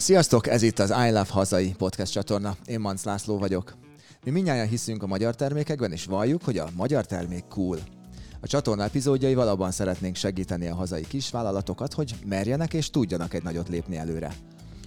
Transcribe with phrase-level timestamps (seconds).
[0.00, 2.56] Sziasztok, ez itt az I Love Hazai podcast csatorna.
[2.66, 3.74] Én Manc László vagyok.
[4.24, 7.78] Mi mindjárt hiszünk a magyar termékekben, és valljuk, hogy a magyar termék cool.
[8.40, 13.68] A csatorna epizódjaival abban szeretnénk segíteni a hazai kisvállalatokat, hogy merjenek és tudjanak egy nagyot
[13.68, 14.32] lépni előre.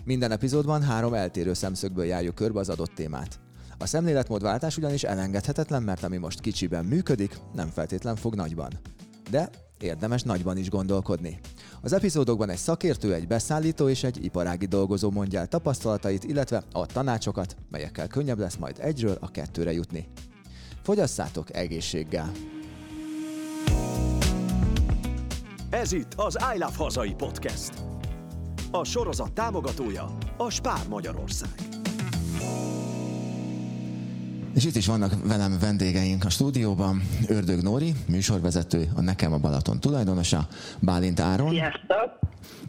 [0.05, 3.39] Minden epizódban három eltérő szemszögből járjuk körbe az adott témát.
[3.77, 8.79] A szemléletmódváltás ugyanis elengedhetetlen, mert ami most kicsiben működik, nem feltétlen fog nagyban.
[9.29, 9.49] De
[9.79, 11.39] érdemes nagyban is gondolkodni.
[11.85, 16.85] Az epizódokban egy szakértő, egy beszállító és egy iparági dolgozó mondja el tapasztalatait, illetve a
[16.85, 20.07] tanácsokat, melyekkel könnyebb lesz majd egyről a kettőre jutni.
[20.83, 22.31] Fogyasszátok egészséggel!
[25.69, 27.73] Ez itt az I Love Hazai Podcast.
[28.71, 31.55] A sorozat támogatója a Spár Magyarország.
[34.53, 37.01] És itt is vannak velem vendégeink a stúdióban.
[37.27, 40.47] Ördög Nóri, műsorvezető, a Nekem a Balaton tulajdonosa,
[40.79, 42.19] Bálint Áron, Sziasztok!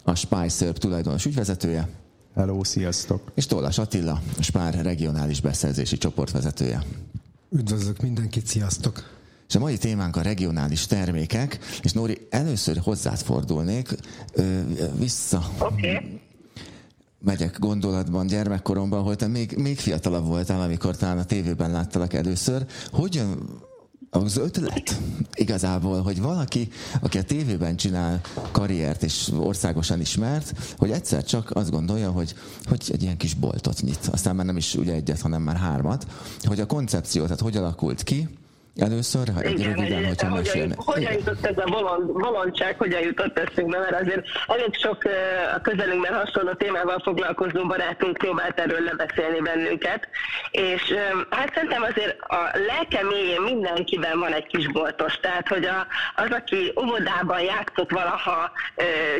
[0.04, 1.88] a Szerb tulajdonos ügyvezetője,
[2.34, 3.32] Hello, sziasztok!
[3.34, 6.82] és Tollas Attila, a Spár regionális beszerzési csoportvezetője.
[7.50, 9.02] Üdvözlök mindenkit, sziasztok!
[9.48, 13.88] És a mai témánk a regionális termékek, és Nóri, először hozzád fordulnék,
[14.98, 15.50] vissza.
[15.58, 16.20] Okay.
[17.24, 22.66] Megyek gondolatban gyermekkoromban, hogy te még, még fiatalabb voltál, amikor talán a tévében láttalak először.
[22.90, 23.62] Hogyan
[24.10, 25.00] az ötlet
[25.34, 26.68] igazából, hogy valaki,
[27.00, 32.90] aki a tévében csinál karriert és országosan ismert, hogy egyszer csak azt gondolja, hogy, hogy
[32.92, 34.08] egy ilyen kis boltot nyit.
[34.12, 36.06] Aztán már nem is ugye egyet, hanem már hármat.
[36.42, 38.28] Hogy a koncepció, tehát hogy alakult ki,
[38.80, 40.74] Először, ha egy Igen, röviden, hogy hogyha hogyan, mesélne.
[40.76, 44.98] hogyan jutott ez a bolond, bolondság, hogyan jutott eszünkbe, mert azért elég sok
[45.56, 50.08] a közelünkben hasonló témával foglalkozó barátunk próbált erről lebeszélni bennünket,
[50.50, 50.94] és
[51.30, 55.86] hát szerintem azért a lelke mélyén mindenkiben van egy kisboltos, tehát hogy a,
[56.16, 58.50] az, aki óvodában játszott valaha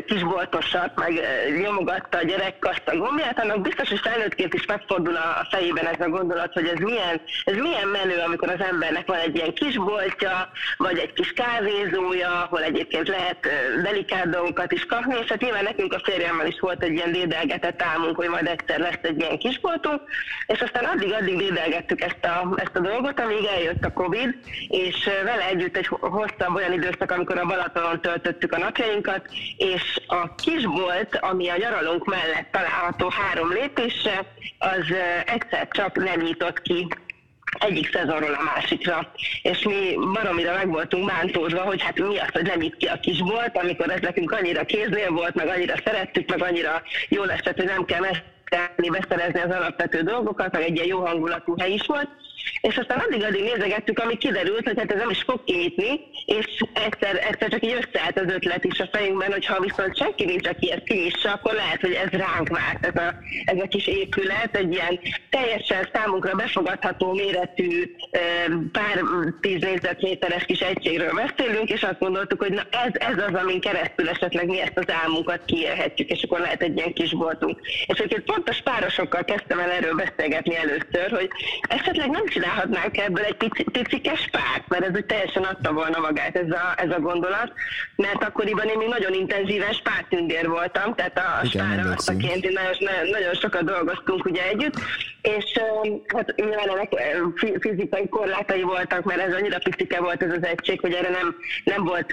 [0.05, 1.19] kisboltosat, meg
[1.61, 5.99] nyomogatta a gyerekkaszt a gombját, annak biztos, hogy felnőttként is megfordul a a fejében ez
[5.99, 9.77] a gondolat, hogy ez milyen, ez milyen menő, amikor az embernek van egy ilyen kis
[9.77, 15.93] boltja, vagy egy kis kávézója, ahol egyébként lehet dolgokat is kapni, és hát nyilván nekünk
[15.93, 20.01] a férjemmel is volt egy ilyen dédelgetett álmunk, hogy majd egyszer lesz egy ilyen kisboltunk,
[20.47, 24.35] és aztán addig-addig dédelgettük ezt a, ezt a dolgot, amíg eljött a Covid,
[24.67, 29.25] és vele együtt egy hosszabb olyan időszak, amikor a Balatonon töltöttük a napjainkat,
[29.57, 34.25] és a kisbolt, ami a nyaralónk mellett található három lépésre,
[34.59, 34.93] az
[35.25, 36.87] egyszer csak nem nyitott ki
[37.59, 39.11] egyik szezonról a másikra.
[39.41, 42.99] És mi baromira meg voltunk bántózva, hogy hát mi az, hogy nem itt ki a
[42.99, 47.65] kisbolt, amikor ez nekünk annyira kéznél volt, meg annyira szerettük, meg annyira jól esett, hogy
[47.65, 52.09] nem kell mesélni, beszerezni az alapvető dolgokat, meg egy ilyen jó hangulatú hely is volt.
[52.61, 57.25] És aztán addig-addig nézegettük, amíg kiderült, hogy hát ez nem is fog kinyitni, és egyszer,
[57.29, 60.71] egyszer csak így összeállt az ötlet is a fejünkben, hogy ha viszont senki nincs, aki
[60.71, 64.73] ezt kinyissa, akkor lehet, hogy ez ránk várt, ez a, ez a kis épület, egy
[64.73, 67.95] ilyen teljesen számunkra befogadható méretű,
[68.71, 69.03] pár
[69.41, 74.09] tíz négyzetméteres kis egységről beszélünk, és azt gondoltuk, hogy na ez, ez az, amin keresztül
[74.09, 77.59] esetleg mi ezt az álmunkat kiélhetjük, és akkor lehet egy ilyen kis boltunk.
[77.61, 81.29] És egyébként pont a spárosokkal kezdtem el erről beszélgetni először, hogy
[81.61, 86.35] esetleg nem csinálhatnánk ebből egy pici, picikes párt, mert ez úgy teljesen adta volna magát
[86.35, 87.51] ez a, ez a gondolat,
[87.95, 92.23] mert akkoriban én még nagyon intenzíven spártündér voltam, tehát a Igen, spára emlékszünk.
[92.23, 94.75] aként nagyon, nagyon sokat dolgoztunk ugye együtt,
[95.21, 95.59] és
[96.15, 96.93] hát nyilván ennek
[97.59, 101.83] fizikai korlátai voltak, mert ez annyira picike volt ez az egység, hogy erre nem, nem
[101.83, 102.11] volt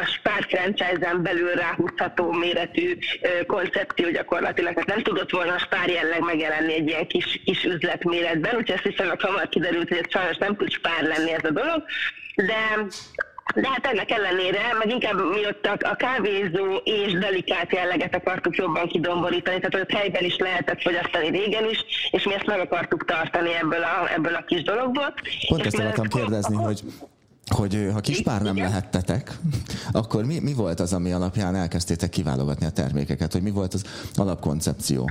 [0.00, 2.98] a Spár franchise-en belül ráhúzható méretű
[3.46, 8.04] koncepció gyakorlatilag, tehát nem tudott volna a Spár jelleg megjelenni egy ilyen kis, kis üzlet
[8.04, 11.50] méretben, úgyhogy ezt viszonylag hamar kiderült, hogy ez sajnos nem tud Spár lenni ez a
[11.50, 11.82] dolog,
[12.36, 12.86] de
[13.54, 18.56] de hát ennek ellenére, meg inkább mi ott a, a kávézó és delikát jelleget akartuk
[18.56, 21.78] jobban kidomborítani, tehát ott helyben is lehetett fogyasztani régen is,
[22.10, 25.14] és mi ezt meg akartuk tartani ebből a, ebből a kis dologból.
[25.48, 26.80] Pont ezt akartam ez- kérdezni, hogy
[27.46, 29.30] hogy ö, ha kispár nem lehettetek,
[29.92, 33.84] akkor mi, mi volt az, ami alapján elkezdtétek kiválogatni a termékeket, hogy mi volt az
[34.14, 35.10] alapkoncepció?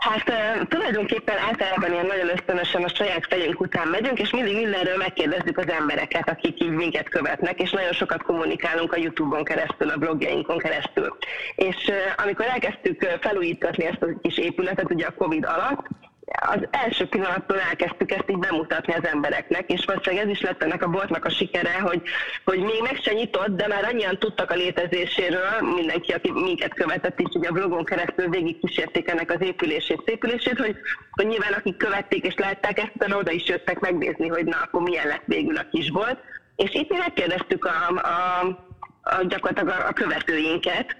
[0.00, 0.32] Hát
[0.68, 5.68] tulajdonképpen általában ilyen nagyon ösztönösen a saját fejünk után megyünk, és mindig mindenről megkérdezzük az
[5.68, 11.16] embereket, akik így minket követnek, és nagyon sokat kommunikálunk a YouTube-on keresztül, a blogjainkon keresztül.
[11.54, 11.92] És
[12.24, 15.86] amikor elkezdtük felújítatni ezt a kis épületet, ugye a Covid alatt,
[16.30, 20.82] az első pillanattól elkezdtük ezt így bemutatni az embereknek, és valószínűleg ez is lett ennek
[20.82, 22.02] a boltnak a sikere, hogy,
[22.44, 27.20] hogy még meg se nyitott, de már annyian tudtak a létezéséről, mindenki, aki minket követett
[27.34, 30.76] ugye a blogon keresztül végig kísérték ennek az épülését, szépülését, hogy,
[31.10, 34.82] hogy nyilván akik követték és látták ezt, utána oda is jöttek megnézni, hogy na, akkor
[34.82, 36.18] milyen lett végül a kisbolt.
[36.56, 38.68] És itt mi megkérdeztük a, a
[39.02, 40.96] a, gyakorlatilag a követőinket,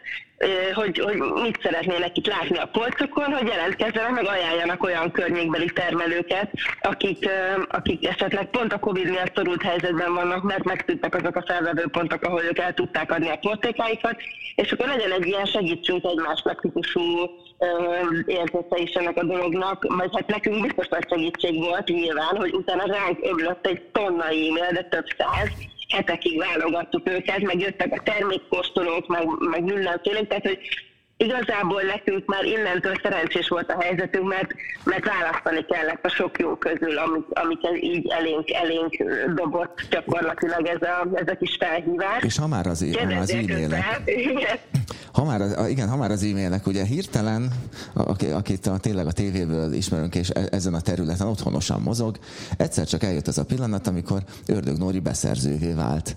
[0.75, 6.51] hogy, hogy mit szeretnének itt látni a polcokon, hogy jelentkezzenek, meg ajánljanak olyan környékbeli termelőket,
[6.81, 7.29] akik,
[7.69, 12.23] akik esetleg pont a Covid miatt szorult helyzetben vannak, mert megtűntek azok a felvevő pontok,
[12.23, 14.17] ahol ők el tudták adni a portékáikat,
[14.55, 17.31] és akkor legyen egy ilyen segítsünk egymásnak típusú
[18.27, 22.87] érzete is ennek a dolognak, majd hát nekünk biztos nagy segítség volt nyilván, hogy utána
[22.87, 25.49] ránk öblött egy tonna e-mail, de több száz,
[25.91, 30.59] hetekig válogattuk őket, meg jöttek a termékkóstolók, meg, meg mindenféle, tehát hogy
[31.25, 34.51] igazából nekünk már innentől szerencsés volt a helyzetünk, mert,
[34.85, 38.95] mert választani kellett a sok jó közül, amik, amiket így elénk, elénk
[39.35, 42.23] dobott gyakorlatilag ez a, ez a kis felhívás.
[42.23, 44.01] És ha már az, már az e-mailek,
[45.13, 47.53] ha már, igen, ha már az e-mailek, ugye hirtelen,
[48.33, 52.19] akit a, tényleg a tévéből ismerünk, és e, ezen a területen otthonosan mozog,
[52.57, 56.15] egyszer csak eljött az a pillanat, amikor Ördög Nóri beszerzővé vált.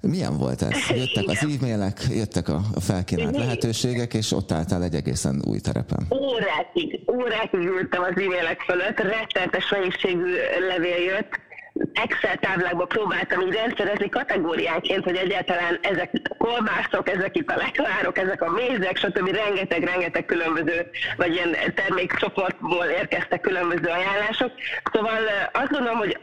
[0.00, 0.96] Milyen volt ez?
[0.96, 6.06] Jöttek az e-mailek, jöttek a felkínált lehetőségek, és ott álltál egy egészen új terepen.
[6.10, 10.34] Órákig, órákig ültem az e-mailek fölött, rettenetes mennyiségű
[10.68, 11.46] levél jött,
[11.92, 18.18] Excel táblákba próbáltam így rendszerezni kategóriánként, hogy egyáltalán ezek a kolbászok, ezek itt a lekvárok,
[18.18, 19.28] ezek a mézek, stb.
[19.28, 20.86] rengeteg-rengeteg különböző,
[21.16, 24.52] vagy ilyen termékcsoportból érkeztek különböző ajánlások.
[24.92, 25.18] Szóval
[25.52, 26.18] azt gondolom, hogy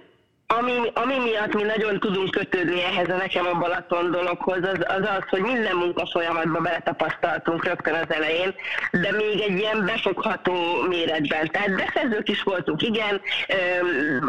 [0.48, 5.02] ami, ami miatt mi nagyon tudunk kötődni ehhez a nekem a Balaton dologhoz, az az,
[5.02, 8.54] az hogy minden munka folyamatban beletapasztaltunk rögtön az elején,
[8.92, 10.54] de még egy ilyen befogható
[10.88, 11.52] méretben.
[11.52, 13.22] Tehát beszerzők is voltunk, igen,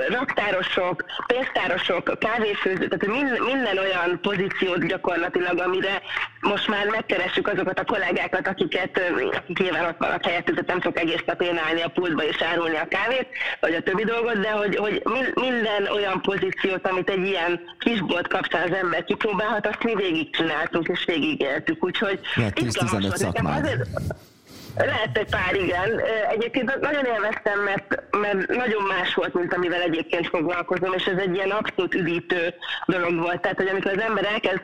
[0.09, 6.03] raktárosok, pénztárosok, kávéfőzők, tehát minden, olyan pozíciót gyakorlatilag, amire
[6.41, 9.01] most már megkeressük azokat a kollégákat, akiket,
[9.33, 12.77] akik nyilván ott vannak helyettük, nem tudok egész nap én állni a pultba és árulni
[12.77, 13.29] a kávét,
[13.61, 15.03] vagy a többi dolgot, de hogy, hogy
[15.35, 20.89] minden olyan olyan pozíciót, amit egy ilyen kisbolt kapcsán az ember kipróbálhat, azt mi végigcsináltunk
[20.89, 21.85] és végigéltük.
[21.85, 23.89] Úgyhogy ja, 10-15 szakmád.
[24.77, 26.01] Lehet egy pár, igen.
[26.31, 31.35] Egyébként nagyon élveztem, mert, mert nagyon más volt, mint amivel egyébként foglalkozom, és ez egy
[31.35, 32.55] ilyen abszolút üdítő
[32.87, 33.41] dolog volt.
[33.41, 34.63] Tehát, hogy amikor az ember elkezd,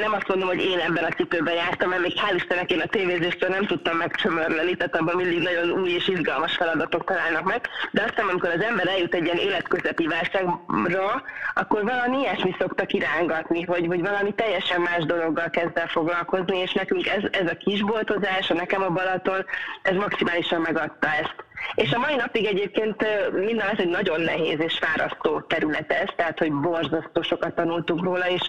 [0.00, 2.86] nem azt mondom, hogy én ebben a cipőben jártam, mert még hál' Istennek én a
[2.86, 7.60] tévézéstől nem tudtam megcsömörleni, tehát abban mindig nagyon új és izgalmas feladatok találnak meg,
[7.90, 11.22] de aztán, amikor az ember eljut egy ilyen életközepi válságra,
[11.54, 16.72] akkor valami ilyesmi szokta kirángatni, hogy, hogy valami teljesen más dologgal kezd el foglalkozni, és
[16.72, 19.44] nekünk ez, ez a kisboltozás, a nekem a balat magától,
[19.82, 21.44] ez maximálisan megadta ezt.
[21.74, 26.38] És a mai napig egyébként minden ez egy nagyon nehéz és fárasztó terület ez, tehát
[26.38, 28.42] hogy borzasztó sokat tanultunk róla, és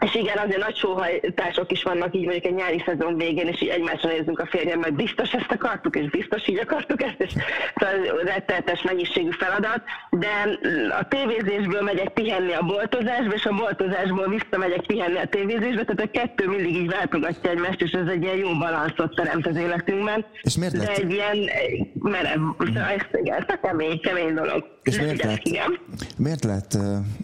[0.00, 3.68] és igen, azért nagy sóhajtások is vannak így mondjuk egy nyári szezon végén, és így
[3.68, 7.32] egymásra nézzünk a férjem, mert biztos ezt akartuk, és biztos így akartuk ezt, és
[7.76, 10.58] szóval rettenetes mennyiségű feladat, de
[11.00, 16.10] a tévézésből megyek pihenni a boltozásba, és a boltozásból visszamegyek pihenni a tévézésbe, tehát a
[16.10, 20.24] kettő mindig így váltogatja egymást, és ez egy ilyen jó balanszot teremt az életünkben.
[20.42, 20.86] És miért lett?
[20.86, 21.50] De egy ilyen
[21.94, 24.77] merev, szóval ez, igen, kemény, kemény dolog.
[24.88, 25.78] És miért lett, igen.
[26.16, 26.78] miért lett,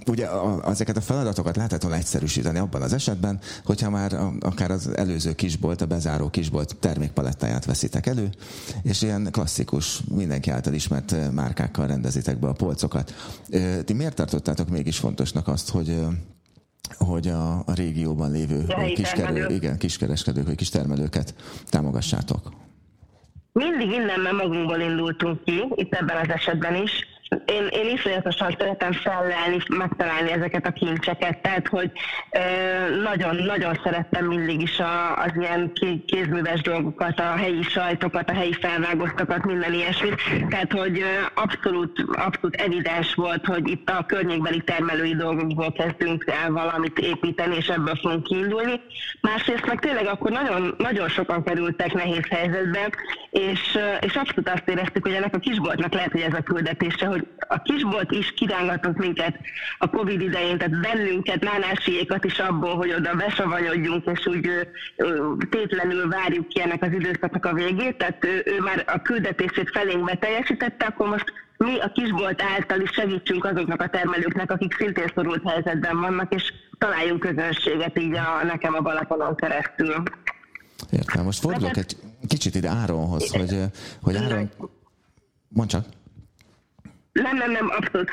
[0.06, 4.96] ugye a, ezeket a feladatokat lehetett volna egyszerűsíteni abban az esetben, hogyha már akár az
[4.96, 8.28] előző kisbolt, a bezáró kisbolt termékpalettáját veszitek elő,
[8.82, 13.14] és ilyen klasszikus, mindenki által ismert márkákkal rendezitek be a polcokat.
[13.84, 15.99] Ti miért tartottátok mégis fontosnak azt, hogy
[16.99, 18.64] hogy a, a régióban lévő
[18.94, 21.34] kiskerül, igen, kiskereskedők vagy kistermelőket
[21.69, 22.53] támogassátok?
[23.53, 26.91] Mindig innen magunkból indultunk ki, itt ebben az esetben is,
[27.44, 31.91] én, én iszonyatosan szeretem fellelni, megtalálni ezeket a kincseket, tehát hogy
[33.03, 35.72] nagyon-nagyon szerettem mindig is a, az ilyen
[36.06, 41.03] kézműves dolgokat, a helyi sajtokat, a helyi felvágoztakat, minden ilyesmit, tehát hogy
[41.34, 47.69] abszolút, abszolút evidens volt, hogy itt a környékbeli termelői dolgokból kezdünk el valamit építeni, és
[47.69, 48.81] ebből fogunk kiindulni.
[49.20, 52.91] Másrészt meg tényleg akkor nagyon, nagyon sokan kerültek nehéz helyzetbe,
[53.31, 57.23] és, és abszolút azt éreztük, hogy ennek a kisboltnak lehet, hogy ez a küldetése, hogy
[57.48, 59.38] a kisbolt is kirángatott minket
[59.78, 64.48] a Covid idején, tehát bennünket, nánásiékat is abból, hogy oda besavanyodjunk, és úgy
[65.50, 70.04] tétlenül várjuk ki ennek az időszaknak a végét, tehát ő, ő már a küldetését felénk
[70.04, 75.50] beteljesítette, akkor most mi a kisbolt által is segítsünk azoknak a termelőknek, akik szintén szorult
[75.50, 80.02] helyzetben vannak, és találjunk közönséget így a, nekem a Balatonon keresztül.
[80.90, 81.24] Értem.
[81.24, 81.96] Most fordulok egy
[82.28, 83.60] kicsit ide Áronhoz, hogy,
[84.02, 84.50] hogy Áron...
[85.48, 85.84] Mondj csak.
[87.23, 88.11] Nem, nem, nem, abszolút.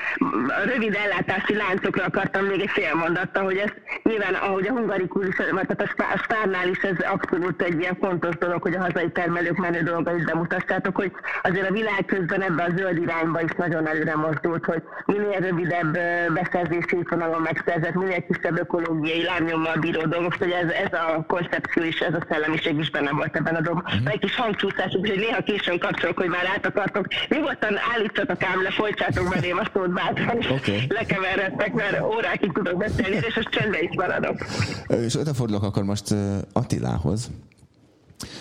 [0.65, 3.69] Rövid ellátási láncokra akartam még egy fél mondatta, hogy ez
[4.03, 8.61] nyilván, ahogy a hungarikus is, tehát a Spárnál is ez abszolút egy ilyen fontos dolog,
[8.61, 12.97] hogy a hazai termelők menő dolgait bemutassátok, hogy azért a világ közben ebbe a zöld
[12.97, 15.97] irányba is nagyon előre mozdult, hogy minél rövidebb
[16.33, 21.99] beszerzési vonalon megszerzett, minél kisebb ökológiai lábnyommal bíró dolgok, hogy ez, ez a koncepció is,
[21.99, 23.93] ez a szellemiség is benne volt ebben a dolgban.
[24.01, 24.05] Mm.
[24.05, 27.07] Egy kis hangcsúszás, hogy néha későn kapcsolok, hogy már át akartok.
[27.27, 30.85] Nyugodtan állítsatok ám le, folytsátok belém a szót bátran, okay.
[30.87, 34.45] lekeveredtek, mert órákig tudok beszélni, és most csendbe is maradok.
[34.87, 36.15] És oda fordulok akkor most
[36.53, 37.29] Attilához,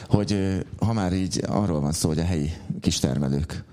[0.07, 3.65] hogy ha már így arról van szó, hogy a helyi kistermelők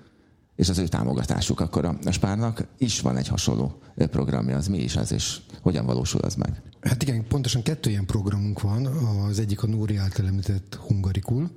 [0.55, 4.57] és az ő támogatásuk, akkor a, a Spárnak is van egy hasonló programja.
[4.57, 6.61] Az mi is ez, és hogyan valósul az meg?
[6.81, 8.85] Hát igen, pontosan kettő ilyen programunk van.
[9.29, 11.49] Az egyik a Nóri által említett Hungarikul.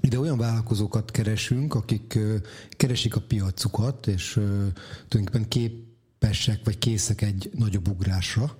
[0.00, 2.18] Ide olyan vállalkozókat keresünk, akik
[2.70, 4.32] keresik a piacukat, és
[5.08, 8.56] tulajdonképpen képesek vagy készek egy nagyobb ugrásra.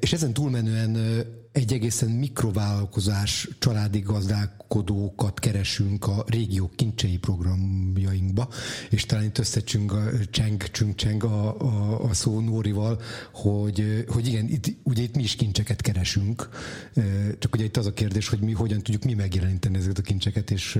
[0.00, 0.96] És ezen túlmenően
[1.52, 8.48] egy egészen mikrovállalkozás családi gazdálkodókat keresünk a régió kincsei programjainkba,
[8.90, 13.00] és talán itt összecsünk a cseng, csünk, cseng a, a, a szó Nórival,
[13.32, 16.48] hogy, hogy igen, itt, ugye itt mi is kincseket keresünk,
[17.38, 20.50] csak ugye itt az a kérdés, hogy mi hogyan tudjuk mi megjeleníteni ezeket a kincseket,
[20.50, 20.78] és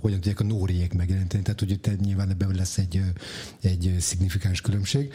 [0.00, 3.02] hogyan tudják a Nóriék megjeleníteni, tehát hogy itt nyilván ebben lesz egy,
[3.60, 5.12] egy szignifikáns különbség.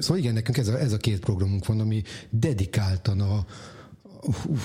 [0.00, 3.46] Szóval igen, nekünk ez a, ez a két programunk van, ami dedikáltan a,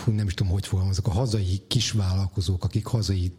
[0.05, 3.31] nem is tudom, hogy fogalmazok, a hazai kisvállalkozók, akik hazai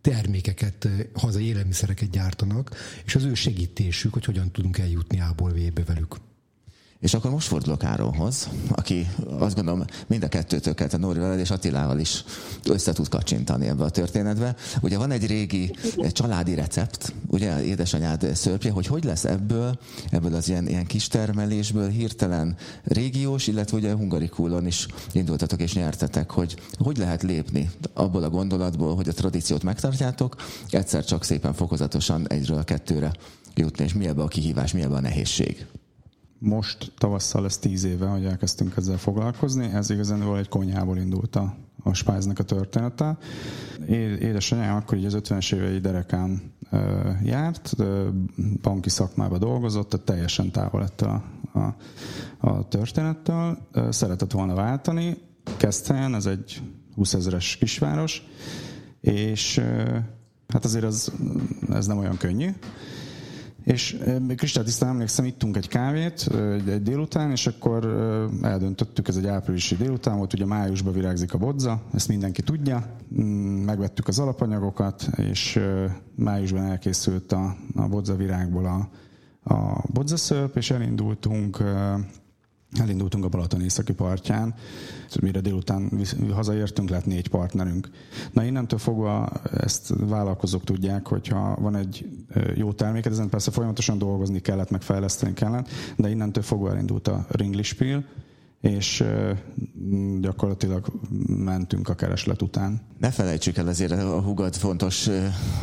[0.00, 5.54] termékeket, hazai élelmiszereket gyártanak, és az ő segítésük, hogy hogyan tudunk eljutni A-ból
[5.86, 6.16] velük.
[7.04, 9.08] És akkor most fordulok Áronhoz, aki
[9.38, 12.24] azt gondolom mind a kettőtől kellett, Nóri veled és Attilával is
[12.64, 14.54] össze tud kacsintani ebbe a történetbe.
[14.80, 15.76] Ugye van egy régi
[16.10, 19.78] családi recept, ugye édesanyád szörpje, hogy hogy lesz ebből,
[20.10, 26.30] ebből az ilyen, ilyen kis termelésből hirtelen régiós, illetve ugye hungarikulon is indultatok és nyertetek,
[26.30, 30.36] hogy hogy lehet lépni abból a gondolatból, hogy a tradíciót megtartjátok,
[30.70, 33.12] egyszer csak szépen fokozatosan egyről a kettőre
[33.54, 35.66] jutni, és mi ebbe a kihívás, mi ebbe a nehézség
[36.44, 39.64] most tavasszal lesz tíz éve, hogy elkezdtünk ezzel foglalkozni.
[39.64, 43.18] Ez igazán egy konyhából indult a, a spájznak a története.
[44.20, 46.52] Édesanyám akkor így az 50-es évei derekán
[47.22, 47.74] járt,
[48.62, 51.22] banki szakmába dolgozott, tehát teljesen távol lett a,
[51.52, 51.74] a,
[52.48, 53.58] a történettől.
[53.90, 55.16] Szeretett volna váltani.
[55.56, 56.62] Keszthelyen, ez egy
[56.94, 58.22] 20 ezeres kisváros,
[59.00, 59.60] és
[60.48, 61.12] hát azért az,
[61.70, 62.50] ez nem olyan könnyű.
[63.64, 63.98] És
[64.36, 67.84] kristálytisztán emlékszem, ittunk egy kávét egy, délután, és akkor
[68.42, 72.96] eldöntöttük, ez egy áprilisi délután volt, ugye májusban virágzik a bodza, ezt mindenki tudja,
[73.64, 75.60] megvettük az alapanyagokat, és
[76.14, 78.88] májusban elkészült a, a bodza virágból a,
[79.54, 81.62] a bodzaszörp, és elindultunk
[82.80, 84.54] Elindultunk a Balaton északi partján,
[85.20, 85.90] mire délután
[86.32, 87.90] hazaértünk, lett négy partnerünk.
[88.32, 92.06] Na innentől fogva ezt vállalkozók tudják, hogyha van egy
[92.54, 97.26] jó terméket, ezen persze folyamatosan dolgozni kellett, meg fejleszteni kellett, de innentől fogva elindult a
[97.28, 98.04] Ringlispiel,
[98.64, 99.04] és
[100.20, 100.86] gyakorlatilag
[101.26, 102.80] mentünk a kereslet után.
[102.98, 105.08] Ne felejtsük el azért a hugad fontos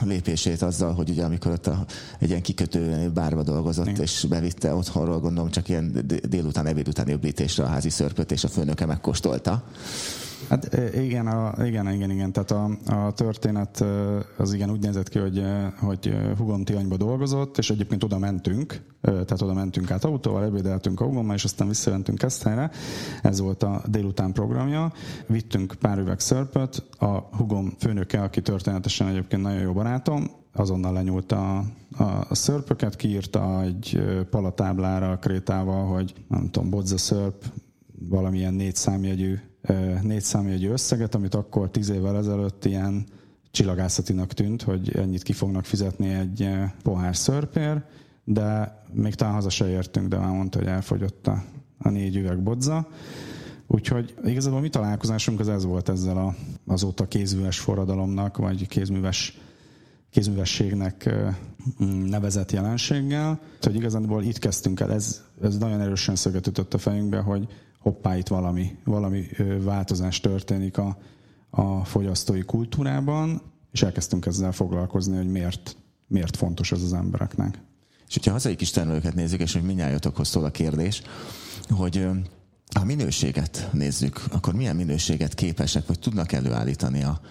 [0.03, 1.86] lépését azzal, hogy ugye amikor ott a,
[2.20, 4.01] egy ilyen kikötő bárba dolgozott, Igen.
[4.01, 8.48] és bevitte otthonról, gondolom csak ilyen délután, ebéd utáni öblítésre a házi szörpöt, és a
[8.48, 9.63] főnöke megkóstolta.
[10.51, 12.31] Hát igen, a, igen, igen, igen.
[12.31, 13.86] Tehát a, a történet
[14.38, 15.43] az igen úgy nézett ki, hogy,
[15.79, 21.05] hogy hugom Tianyba dolgozott, és egyébként oda mentünk, tehát oda mentünk át autóval, ebédeltünk a
[21.05, 22.72] hugommal, és aztán visszajöntünk Keszthelyre.
[23.22, 24.91] Ez volt a délután programja.
[25.27, 31.31] Vittünk pár üveg szörpöt, a hugom főnöke, aki történetesen egyébként nagyon jó barátom, azonnal lenyúlt
[31.31, 31.58] a,
[31.98, 37.46] a, a szörpöket, kiírta egy palatáblára krétával, hogy nem tudom, bodza szörp,
[38.10, 39.39] valamilyen négy számjegyű
[40.01, 43.06] négy számjegyű összeget, amit akkor tíz évvel ezelőtt ilyen
[43.51, 46.50] csillagászatinak tűnt, hogy ennyit ki fognak fizetni egy
[46.84, 47.84] pohár szörpér,
[48.24, 51.44] de még talán haza se értünk, de már mondta, hogy elfogyott a,
[51.77, 52.88] a négy üveg bodza.
[53.68, 56.36] Úgyhogy igazából mi találkozásunk az ez volt ezzel a,
[56.68, 59.38] azóta kézműves forradalomnak, vagy kézműves
[60.12, 61.10] kézművességnek
[62.06, 63.39] nevezett jelenséggel.
[63.62, 67.48] Hogy igazából itt kezdtünk el, ez, ez nagyon erősen szöget ütött a fejünkbe, hogy
[67.82, 69.26] hoppá, itt valami, valami
[69.62, 70.98] változás történik a,
[71.50, 75.76] a fogyasztói kultúrában, és elkezdtünk ezzel foglalkozni, hogy miért,
[76.08, 77.60] miért fontos ez az embereknek.
[78.08, 81.02] És hogyha hazai kis termelőket nézzük, és hogy minnyájatokhoz szól a kérdés,
[81.70, 82.08] hogy
[82.80, 87.22] a minőséget nézzük, akkor milyen minőséget képesek, vagy tudnak előállítani a,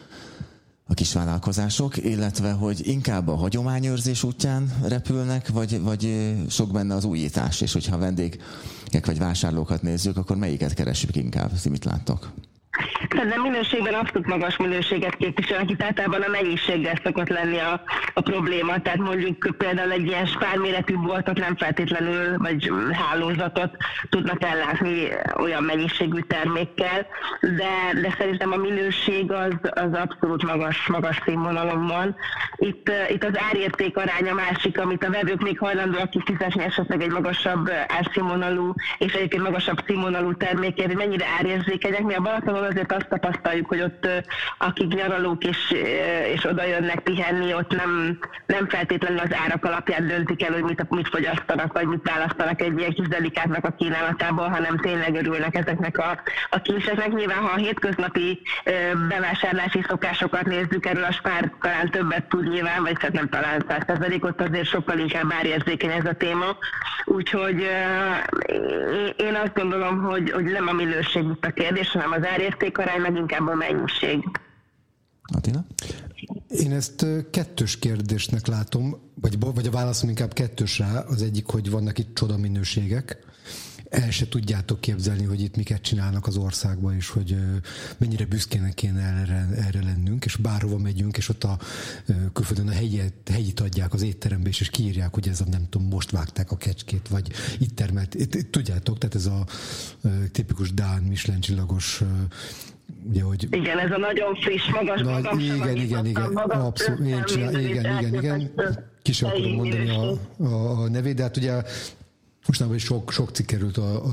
[0.90, 7.60] a kisvállalkozások, illetve hogy inkább a hagyományőrzés útján repülnek, vagy, vagy sok benne az újítás,
[7.60, 11.50] és hogyha vendégek vagy vásárlókat nézzük, akkor melyiket keresünk inkább?
[11.70, 12.32] Mit láttok?
[13.10, 17.82] Szerintem minőségben abszolút magas minőséget képviselnek, itt általában a mennyiséggel szokott lenni a,
[18.14, 18.82] a probléma.
[18.82, 23.76] Tehát mondjuk például egy ilyen spárméretű boltot nem feltétlenül, vagy hálózatot
[24.08, 27.06] tudnak ellátni olyan mennyiségű termékkel,
[27.40, 32.16] de, de szerintem a minőség az, az abszolút magas, magas színvonalon van.
[32.56, 37.70] Itt, itt az árérték aránya másik, amit a vevők még hajlandóak kifizetni esetleg egy magasabb
[37.88, 42.02] árszínvonalú és egyébként magasabb színvonalú termékért, hogy mennyire árérzékenyek.
[42.02, 42.20] Mi a
[42.60, 44.08] Balatonon azért azt tapasztaljuk, hogy ott
[44.58, 45.74] akik nyaralók és,
[46.34, 50.90] és oda jönnek pihenni, ott nem, nem feltétlenül az árak alapján döntik el, hogy mit,
[50.90, 55.98] mit fogyasztanak, vagy mit választanak egy ilyen kis delikátnak a kínálatából, hanem tényleg örülnek ezeknek
[55.98, 57.12] a, a kincseknek.
[57.12, 58.42] Nyilván, ha a hétköznapi
[59.08, 63.64] bevásárlási szokásokat nézzük, erről a spár talán többet tud nyilván, vagy hát nem talán
[64.20, 66.56] ott azért sokkal inkább árérzékeny ez a téma.
[67.04, 67.66] Úgyhogy
[69.16, 73.16] én azt gondolom, hogy, hogy nem a minőség a kérdés, hanem az árérték arány, meg
[73.16, 74.24] inkább a mennyiség.
[75.34, 75.64] Attila?
[76.48, 81.00] Én ezt kettős kérdésnek látom, vagy, vagy a válaszom inkább kettős rá.
[81.00, 83.18] Az egyik, hogy vannak itt csoda minőségek,
[83.90, 87.36] el se tudjátok képzelni, hogy itt miket csinálnak az országban, és hogy
[87.98, 91.58] mennyire büszkének kéne erre, erre lennünk, és bárhova megyünk, és ott a
[92.32, 95.88] külföldön a hegyet, hegyit adják az étterembe, és, és kiírják, hogy ez a nem tudom,
[95.88, 98.16] most vágták a kecskét, vagy itt termelt.
[98.50, 99.46] Tudjátok, tehát ez a
[100.32, 102.02] tipikus Dán Michelin csillagos
[103.08, 103.48] ugye, hogy...
[103.50, 107.98] Igen, ez a nagyon friss, magas, Na, magas igen, igen, igen, abszolút, én csinál, igen,
[107.98, 108.50] igen, igen,
[109.02, 111.62] ki sem akarom mondani a, a, a nevét, de hát ugye
[112.50, 114.10] Mostanában is sok, sok cikk került a, a,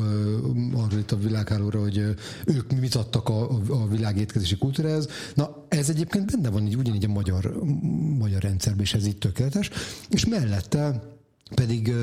[0.74, 1.98] arra itt a világhálóra, hogy
[2.46, 5.08] ők mit adtak a, a, világ étkezési kultúrához.
[5.34, 7.64] Na, ez egyébként benne van így, ugyanígy a magyar,
[8.18, 9.70] magyar rendszerben, és ez így tökéletes.
[10.10, 11.04] És mellette
[11.56, 11.94] pedig,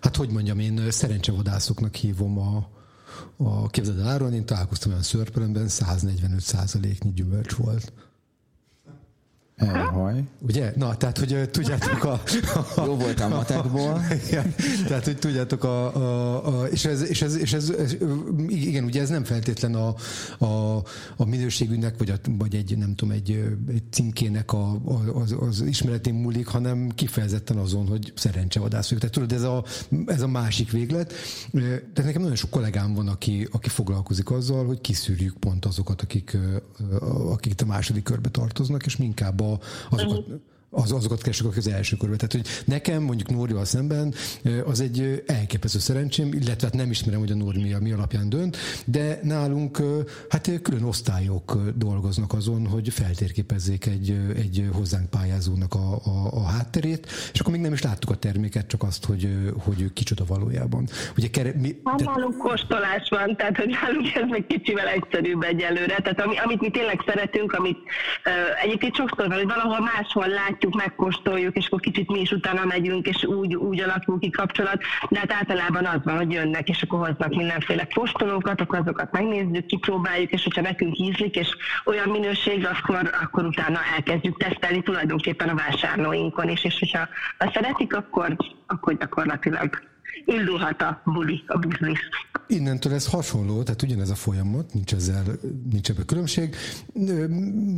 [0.00, 2.68] hát hogy mondjam, én szerencsevadászoknak hívom a,
[3.36, 7.92] a képzeld el áron, én találkoztam olyan szörpelemben, 145 százaléknyi gyümölcs volt.
[9.68, 10.22] Elhaj.
[10.38, 10.72] Ugye?
[10.76, 12.12] Na, tehát, hogy tudjátok a...
[12.76, 14.00] a Jó volt a matekból.
[14.86, 15.94] tehát, hogy tudjátok a...
[15.94, 17.96] a, a és, ez, és, ez, és ez, ez,
[18.48, 19.94] igen, ugye ez nem feltétlen a,
[20.44, 20.82] a,
[21.16, 23.30] a minőségűnek, vagy, a, vagy egy, nem tudom, egy,
[23.68, 28.98] egy címkének a, a, az, az ismeretén múlik, hanem kifejezetten azon, hogy szerencsevadász vagyok.
[29.00, 29.64] Tehát tudod, ez a,
[30.06, 31.12] ez a másik véglet.
[31.94, 36.38] De nekem nagyon sok kollégám van, aki, aki foglalkozik azzal, hogy kiszűrjük pont azokat, akik,
[37.30, 40.30] akik a második körbe tartoznak, és inkább a あ、あ、そうか。
[40.74, 42.18] Az, azokat keresek, akik az első körben.
[42.18, 44.14] Tehát, hogy nekem mondjuk Nórival szemben
[44.64, 48.56] az egy elképesztő szerencsém, illetve hát nem ismerem, hogy a Nóri mi, mi alapján dönt,
[48.84, 49.82] de nálunk
[50.28, 57.06] hát külön osztályok dolgoznak azon, hogy feltérképezzék egy, egy hozzánk pályázónak a, a, a hátterét,
[57.32, 59.28] és akkor még nem is láttuk a terméket, csak azt, hogy,
[59.64, 60.88] hogy kicsoda valójában.
[61.16, 62.04] Ugye, kere, mi, hát te...
[62.04, 65.96] nálunk kóstolás van, tehát hogy nálunk ez még kicsivel egyszerűbb egyelőre.
[65.96, 70.61] Tehát ami, amit mi tényleg szeretünk, amit uh, egyébként sokszor van, hogy valahol máshol látjuk,
[70.62, 74.82] látjuk, megkóstoljuk, és akkor kicsit mi is utána megyünk, és úgy, úgy alakul ki kapcsolat,
[75.10, 79.66] de hát általában az van, hogy jönnek, és akkor hoznak mindenféle kóstolókat, akkor azokat megnézzük,
[79.66, 85.54] kipróbáljuk, és hogyha nekünk ízlik, és olyan minőség, akkor, akkor utána elkezdjük tesztelni tulajdonképpen a
[85.54, 89.90] vásárlóinkon is, és hogyha ha szeretik, akkor, akkor gyakorlatilag
[90.24, 92.00] indulhat a buli, a biznisz.
[92.46, 95.24] Innentől ez hasonló, tehát ugyanez a folyamat, nincs, ezzel,
[95.70, 96.56] nincs ebben különbség.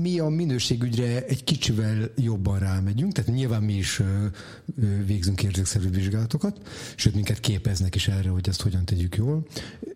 [0.02, 4.02] Mi a minőségügyre egy kicsivel jobban rámegyünk, tehát nyilván mi is
[5.06, 9.46] végzünk érzékszerű vizsgálatokat, sőt minket képeznek is erre, hogy ezt hogyan tegyük jól.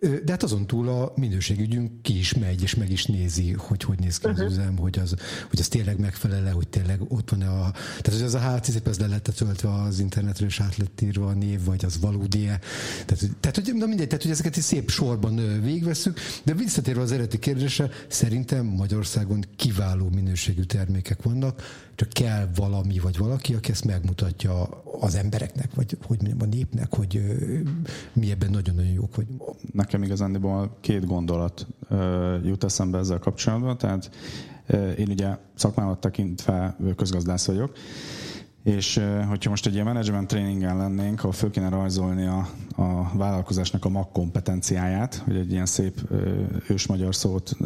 [0.00, 3.98] De hát azon túl a minőségügyünk ki is megy, és meg is nézi, hogy hogy
[3.98, 4.50] néz ki az uh-huh.
[4.50, 5.14] üzem, hogy az,
[5.48, 7.70] hogy az tényleg megfelele, hogy tényleg ott van a...
[8.00, 11.00] Tehát, hogy az a HC szép, ez le lett töltve az internetről, és át lett
[11.00, 11.98] írva a név, vagy az
[12.28, 12.46] valódi
[13.06, 17.12] Tehát, tehát, hogy, na mindegy, tehát, hogy ezeket is szép sorban végvesszük, de visszatérve az
[17.12, 21.62] eredeti kérdésre, szerintem Magyarországon kiváló minőségű termékek vannak,
[21.94, 26.94] csak kell valami vagy valaki, aki ezt megmutatja az embereknek, vagy hogy mondjam, a népnek,
[26.94, 27.22] hogy
[28.12, 29.42] mi ebben nagyon-nagyon jók vagyunk.
[29.72, 31.66] Nekem igazándiból két gondolat
[32.44, 34.10] jut eszembe ezzel kapcsolatban, tehát
[34.98, 37.72] én ugye szakmámat tekintve közgazdász vagyok,
[38.68, 43.84] és hogyha most egy ilyen management tréningen lennénk, ahol föl kéne rajzolni a, a vállalkozásnak
[43.84, 46.00] a mag kompetenciáját, hogy egy ilyen szép
[46.68, 47.56] ős magyar szót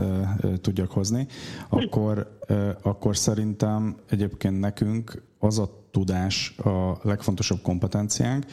[0.61, 1.27] tudjak hozni,
[1.69, 2.39] akkor,
[2.83, 8.45] akkor szerintem egyébként nekünk az a tudás a legfontosabb kompetenciánk,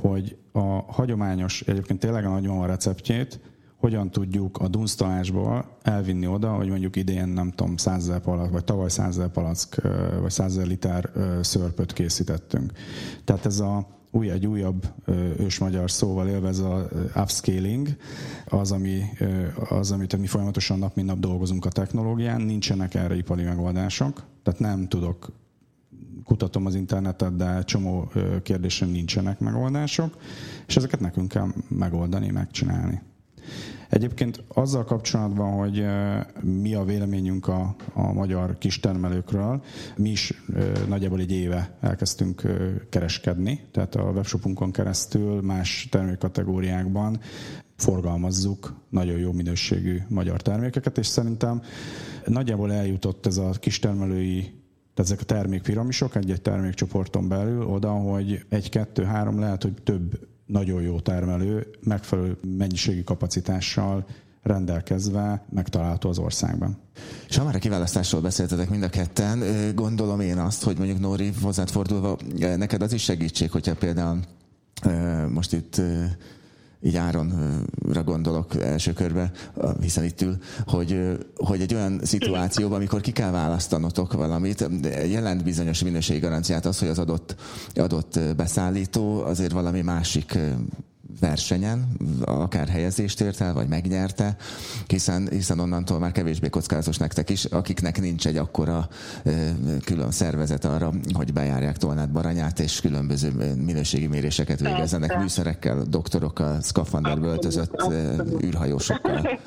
[0.00, 3.40] hogy a hagyományos, egyébként tényleg a nagymama receptjét
[3.76, 8.88] hogyan tudjuk a dunsztalásból elvinni oda, hogy mondjuk idén nem tudom, 100 palack, vagy tavaly
[8.88, 9.82] 100 palack,
[10.20, 11.10] vagy 100 liter
[11.40, 12.72] szörpöt készítettünk.
[13.24, 14.86] Tehát ez a új, egy újabb
[15.38, 17.88] ősmagyar szóval élve ez a upscaling,
[18.46, 19.02] az, ami,
[19.68, 24.60] az, amit mi folyamatosan nap mint nap dolgozunk a technológián, nincsenek erre ipari megoldások, tehát
[24.60, 25.32] nem tudok
[26.24, 28.10] kutatom az internetet, de csomó
[28.42, 30.16] kérdésre nincsenek megoldások,
[30.66, 33.02] és ezeket nekünk kell megoldani, megcsinálni.
[33.88, 35.84] Egyébként azzal kapcsolatban, hogy
[36.42, 39.62] mi a véleményünk a, a magyar kistermelőkről,
[39.96, 40.42] mi is
[40.88, 42.42] nagyjából egy éve elkezdtünk
[42.90, 47.20] kereskedni, tehát a webshopunkon keresztül más termékkategóriákban
[47.76, 51.62] forgalmazzuk nagyon jó minőségű magyar termékeket, és szerintem
[52.26, 58.68] nagyjából eljutott ez a kistermelői tehát ezek a termékpiramisok egy-egy termékcsoporton belül oda, hogy egy,
[58.68, 64.06] kettő, három, lehet, hogy több nagyon jó termelő, megfelelő mennyiségi kapacitással
[64.42, 66.78] rendelkezve megtalálható az országban.
[67.28, 69.42] És ha már a kiválasztásról beszéltetek mind a ketten,
[69.74, 74.20] gondolom én azt, hogy mondjuk Nóri hozzád fordulva, neked az is segítség, hogyha például
[75.28, 75.80] most itt
[76.82, 79.32] így Áronra gondolok első körbe,
[79.80, 84.68] hiszen itt ül, hogy, hogy egy olyan szituációban, amikor ki kell választanotok valamit,
[85.08, 87.34] jelent bizonyos minőségi garanciát az, hogy az adott,
[87.74, 90.38] adott beszállító azért valami másik
[91.20, 94.36] versenyen, akár helyezést ért el, vagy megnyerte,
[94.86, 98.88] hiszen, hiszen onnantól már kevésbé kockázatos nektek is, akiknek nincs egy akkora
[99.84, 107.26] külön szervezet arra, hogy bejárják Tolnát Baranyát, és különböző minőségi méréseket végezzenek műszerekkel, doktorokkal, szkafanderbe
[107.26, 107.92] öltözött
[108.44, 109.28] űrhajósokkal.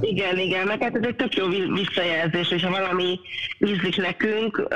[0.00, 3.20] Igen, igen, meg hát ez egy tök jó visszajelzés, és ha valami
[3.58, 4.68] ízlik nekünk,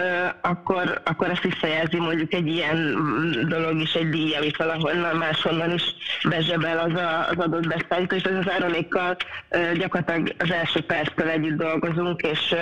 [0.42, 2.96] akkor, akkor ezt visszajelzi mondjuk egy ilyen
[3.48, 5.82] dolog is, egy díj, amit valahonnan máshonnan is
[6.28, 9.16] bezsebel az a, az adott beszállító, és ez az Áronékkal
[9.74, 12.54] gyakorlatilag az első perctől együtt dolgozunk, és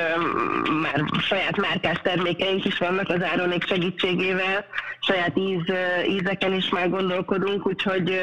[0.82, 4.64] már saját márkás termékeink is vannak az Áronék segítségével,
[5.00, 5.62] saját íz,
[6.08, 8.20] ízeken is már gondolkodunk, úgyhogy,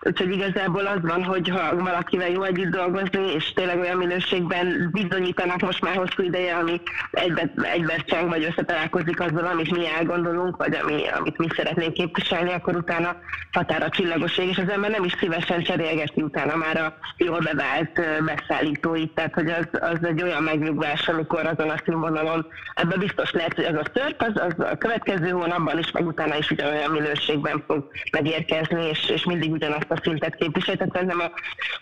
[0.00, 5.60] úgyhogy igazából az van, hogy ha valakivel jó együtt dolgozni, és tényleg olyan minőségben bizonyítanak
[5.60, 11.02] most már hosszú ideje, ami egybe, egybecseng vagy összetalálkozik azzal, amit mi elgondolunk, vagy ami,
[11.18, 13.16] amit mi szeretnénk képviselni, akkor utána
[13.52, 19.14] határa csillagoség, és az ember nem is szívesen cserélgeti utána már a jól bevált beszállítóit,
[19.14, 23.64] tehát hogy az, az egy olyan megnyugvás, amikor azon a színvonalon, ebben biztos lehet, hogy
[23.64, 27.90] az a szörp, az, az a következő hónapban is, meg utána is ugyanolyan minőségben fog
[28.12, 30.76] megérkezni, és, és mindig ugyanazt a szintet képvisel.
[30.76, 31.30] Tehát nem, a,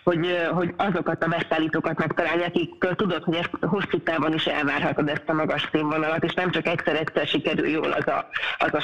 [0.04, 5.24] hogy, hogy azokat a beszállítókat megtalálni, akik tudod, hogy ezt hosszú távon is elvárhatod ezt
[5.26, 8.82] a magas színvonalat, és nem csak egyszer-egyszer sikerül jól az a, az a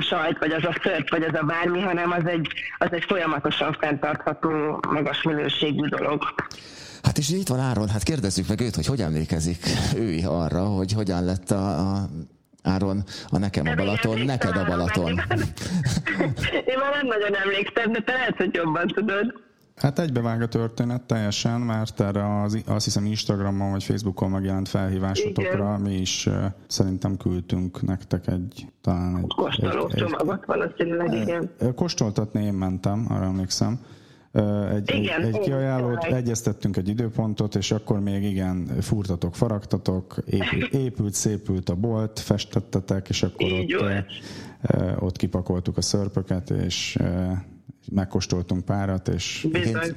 [0.00, 3.76] sajt, vagy az a szörp, vagy az a bármi, hanem az egy, az egy folyamatosan
[3.80, 6.22] fenntartható, magas minőségű dolog.
[7.02, 10.92] Hát és itt van Áron, hát kérdezzük meg őt, hogy hogy emlékezik ő arra, hogy
[10.92, 12.08] hogyan lett a, a
[12.62, 15.08] Áron, a nekem a Balaton, neked a Balaton.
[16.70, 19.46] Én már nem nagyon emlékszem, de te lehet, hogy jobban tudod.
[19.78, 25.52] Hát egybevág a történet teljesen, mert erre az, azt hiszem Instagramon vagy Facebookon megjelent felhívásotokra
[25.52, 25.80] igen.
[25.80, 26.34] mi is uh,
[26.66, 29.34] szerintem küldtünk nektek egy talán egy...
[29.36, 31.50] Kóstoló csomagot valószínűleg, igen.
[31.74, 33.80] Kóstoltatni én mentem, arra emlékszem.
[34.72, 40.72] Egy, igen, egy, egy kiajánlót, egyeztettünk egy időpontot, és akkor még igen, furtatok, faragtatok, épült,
[40.84, 44.12] épült szépült a bolt, festettetek, és akkor ott,
[44.98, 46.98] ott kipakoltuk a szörpöket, és
[47.92, 49.46] megkóstoltunk párat, és...
[49.52, 49.96] Bizony.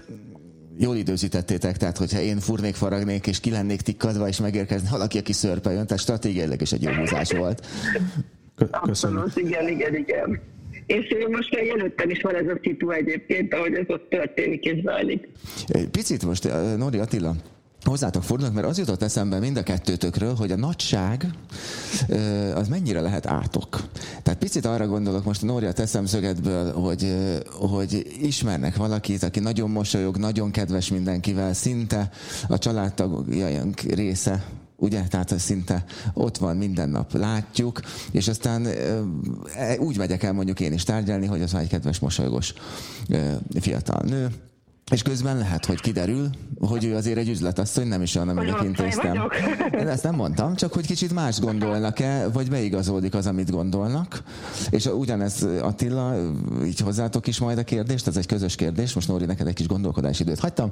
[0.77, 5.33] Jól időzítettétek, tehát hogyha én furnék, faragnék, és ki lennék tikkadva, és megérkezni valaki, aki
[5.33, 7.67] szörpe jön, tehát stratégiailag is egy jó húzás volt.
[8.55, 8.79] Köszönöm.
[8.81, 10.39] Abszolút, igen, igen, igen.
[10.85, 14.81] És most még előttem is van ez a szitu egyébként, ahogy ez ott történik és
[14.83, 15.29] zajlik.
[15.91, 17.35] Picit most, eh, Nori Attila,
[17.83, 21.29] hozzátok fordulok, mert az jutott eszembe mind a kettőtökről, hogy a nagyság
[22.55, 23.81] az mennyire lehet átok.
[24.23, 27.15] Tehát picit arra gondolok most a Nória teszemszögetből, hogy,
[27.51, 32.09] hogy ismernek valakit, aki nagyon mosolyog, nagyon kedves mindenkivel, szinte
[32.47, 35.01] a családtagjaink része, ugye?
[35.01, 37.79] Tehát szinte ott van minden nap, látjuk,
[38.11, 38.65] és aztán
[39.55, 42.53] e, úgy megyek el mondjuk én is tárgyalni, hogy az egy kedves, mosolygos
[43.59, 44.27] fiatal nő,
[44.91, 49.29] és közben lehet, hogy kiderül, hogy ő azért egy üzletasszony, nem is olyan, aminek intéztem.
[49.79, 54.23] Én ezt nem mondtam, csak hogy kicsit más gondolnak-e, vagy beigazódik az, amit gondolnak.
[54.69, 56.15] És ugyanez Attila,
[56.65, 59.67] így hozzátok is majd a kérdést, ez egy közös kérdés, most Nóri, neked egy kis
[59.67, 60.71] gondolkodási időt hagytam,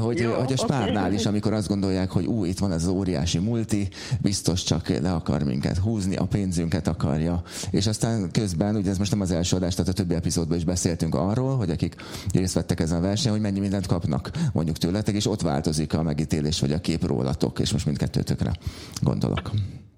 [0.00, 2.88] hogy, Jó, hogy a spárnál is, amikor azt gondolják, hogy ú, itt van ez az
[2.88, 3.88] óriási multi,
[4.20, 7.42] biztos csak le akar minket húzni, a pénzünket akarja.
[7.70, 10.64] És aztán közben, ugye ez most nem az első adás, tehát a többi epizódban is
[10.64, 11.94] beszéltünk arról, hogy akik
[12.32, 16.02] részt vettek ezen a versenyen, hogy mennyi mindent kapnak mondjuk tőletek, és ott változik a
[16.02, 18.52] megítélés vagy a kép rólatok, és most mindkettőtökre
[19.00, 19.50] gondolok.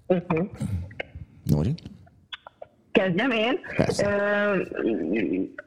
[0.07, 0.47] Uh-huh.
[1.43, 1.75] Nóri?
[2.91, 3.59] Kezdjem én.
[3.77, 4.61] Ö,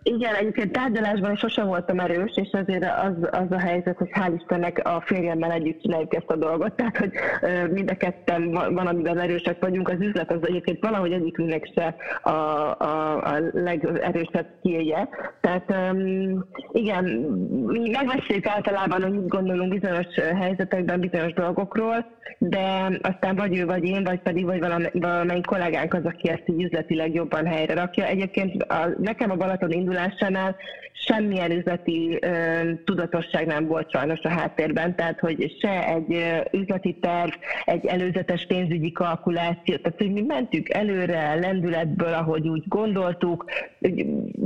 [0.02, 4.80] igen, egyébként tárgyalásban sosem voltam erős, és azért az, az a helyzet, hogy hál' Istennek
[4.84, 9.18] a férjemmel együtt csináljuk ezt a dolgot, tehát hogy ö, mind a ketten van, amiben
[9.18, 9.88] erősek vagyunk.
[9.88, 15.08] Az üzlet az egyébként valahogy egyikünknek se a, a, a legerősebb kiélje.
[15.40, 15.98] Tehát ö,
[16.72, 17.04] igen,
[17.66, 20.06] mi megbeszéljük általában, hogy mit gondolunk bizonyos
[20.38, 22.06] helyzetekben, bizonyos dolgokról,
[22.38, 24.60] de aztán vagy ő, vagy én, vagy pedig vagy
[24.92, 28.06] valamelyik kollégánk az, aki ezt így üzletileg jobban helyre rakja.
[28.06, 30.56] Egyébként a, nekem a Balaton indulásánál
[30.92, 32.28] semmilyen üzleti ö,
[32.84, 37.30] tudatosság nem volt sajnos a háttérben, tehát hogy se egy ö, üzleti terv,
[37.64, 43.44] egy előzetes pénzügyi kalkuláció, tehát hogy mi mentünk előre lendületből, ahogy úgy gondoltuk,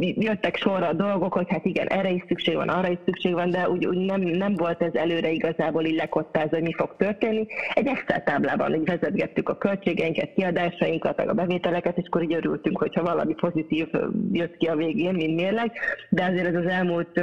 [0.00, 3.50] jöttek sorra a dolgok, hogy hát igen, erre is szükség van, arra is szükség van,
[3.50, 7.46] de úgy, úgy nem, nem volt ez előre igazából így lekottázva, hogy mi fog történni.
[7.74, 12.78] Egy Excel táblában így vezetgettük a költségeinket, kiadásainkat, meg a bevételeket, és akkor így örültünk,
[12.78, 13.86] hogyha valami pozitív
[14.32, 15.72] jött ki a végén, mint mérleg,
[16.08, 17.20] de azért ez az elmúlt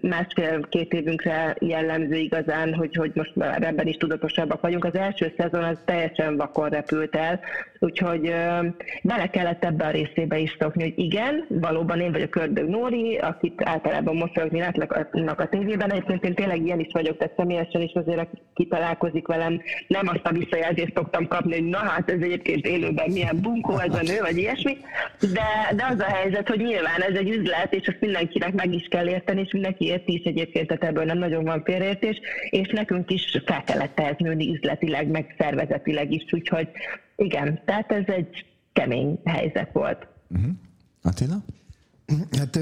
[0.00, 4.84] másfél-két évünkre jellemző igazán, hogy, hogy most már ebben is tudatosabbak vagyunk.
[4.84, 7.40] Az első szezon az teljesen vakon repült el,
[7.80, 8.34] úgyhogy
[9.02, 13.62] bele kellett ebbe a részébe is szokni, hogy igen, valóban én vagyok Kördög Nóri, akit
[13.64, 18.18] általában mosolyogni látnak a tévében, egyébként én tényleg ilyen is vagyok, tehát személyesen is azért,
[18.18, 23.10] aki találkozik velem, nem azt a visszajelzést szoktam kapni, hogy na hát ez egyébként élőben
[23.10, 24.76] milyen bunkó ez a nő, vagy ilyesmi,
[25.20, 28.86] de, de az a helyzet, hogy nyilván ez egy üzlet, és azt mindenkinek meg is
[28.90, 33.10] kell érteni, és mindenki érti is egyébként, tehát ebből nem nagyon van félreértés, és nekünk
[33.10, 36.68] is fel kellett nőni üzletileg, meg szervezetileg is, úgyhogy
[37.20, 40.06] igen, tehát ez egy kemény helyzet volt.
[40.28, 40.50] Uh-huh.
[41.02, 41.42] Attila?
[42.38, 42.56] Hát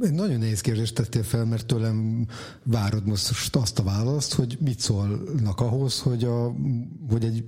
[0.00, 2.26] egy nagyon nehéz kérdést tettél fel, mert tőlem
[2.62, 6.54] várod most azt a választ, hogy mit szólnak ahhoz, hogy, a,
[7.10, 7.44] hogy egy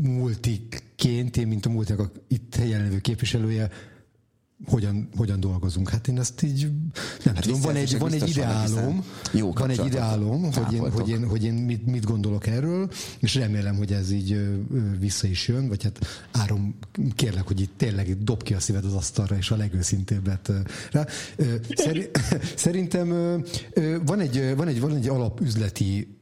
[0.00, 3.68] multiként, én mint a multiak itt jelenlévő képviselője,
[4.64, 5.88] hogyan, hogyan dolgozunk.
[5.88, 6.70] Hát én ezt így
[7.24, 11.08] nem hát tudom, van egy, van egy ideálom, jó van egy ideálom, hogy én, hogy
[11.08, 14.58] én, hogy én mit, mit gondolok erről, és remélem, hogy ez így
[14.98, 16.74] vissza is jön, vagy hát Áron,
[17.14, 20.52] kérlek, hogy itt tényleg dob ki a szíved az asztalra, és a legőszintébbet
[20.90, 21.06] rá.
[22.56, 23.08] Szerintem
[24.04, 26.16] van egy, van egy, van egy alapüzleti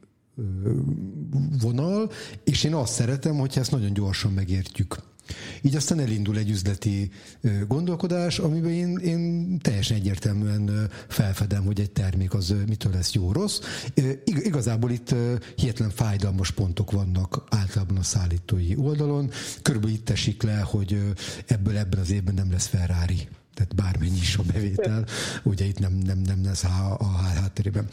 [1.61, 2.11] vonal,
[2.43, 4.97] és én azt szeretem, hogyha ezt nagyon gyorsan megértjük
[5.61, 7.11] így aztán elindul egy üzleti
[7.67, 13.59] gondolkodás, amiben én, én teljesen egyértelműen felfedem, hogy egy termék az mitől lesz jó-rossz.
[14.23, 15.15] Igazából itt
[15.55, 19.29] hihetlen fájdalmas pontok vannak általában a szállítói oldalon.
[19.61, 21.03] Körülbelül itt esik le, hogy
[21.45, 25.05] ebből ebben az évben nem lesz Ferrari tehát bármennyi is a bevétel,
[25.43, 27.87] ugye itt nem, nem, nem lesz a, a háttérében.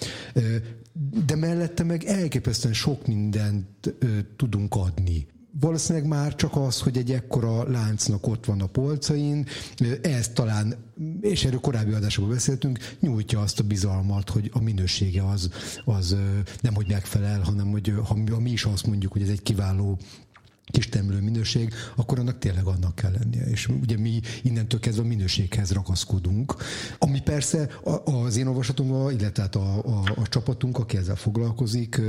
[1.27, 3.95] De mellette meg elképesztően sok mindent
[4.37, 5.27] tudunk adni
[5.60, 9.46] valószínűleg már csak az, hogy egy ekkora láncnak ott van a polcain,
[10.02, 10.76] ez talán,
[11.20, 15.50] és erről korábbi adásokban beszéltünk, nyújtja azt a bizalmat, hogy a minősége az,
[15.84, 16.16] az
[16.60, 19.98] nem hogy megfelel, hanem hogy ha mi is azt mondjuk, hogy ez egy kiváló
[20.72, 23.44] kis termelő minőség, akkor annak tényleg annak kell lennie.
[23.44, 26.54] És ugye mi innentől kezdve a minőséghez ragaszkodunk,
[26.98, 27.68] ami persze
[28.04, 32.00] az én olvasatomban, illetve hát a, a, a csapatunk, aki ezzel foglalkozik,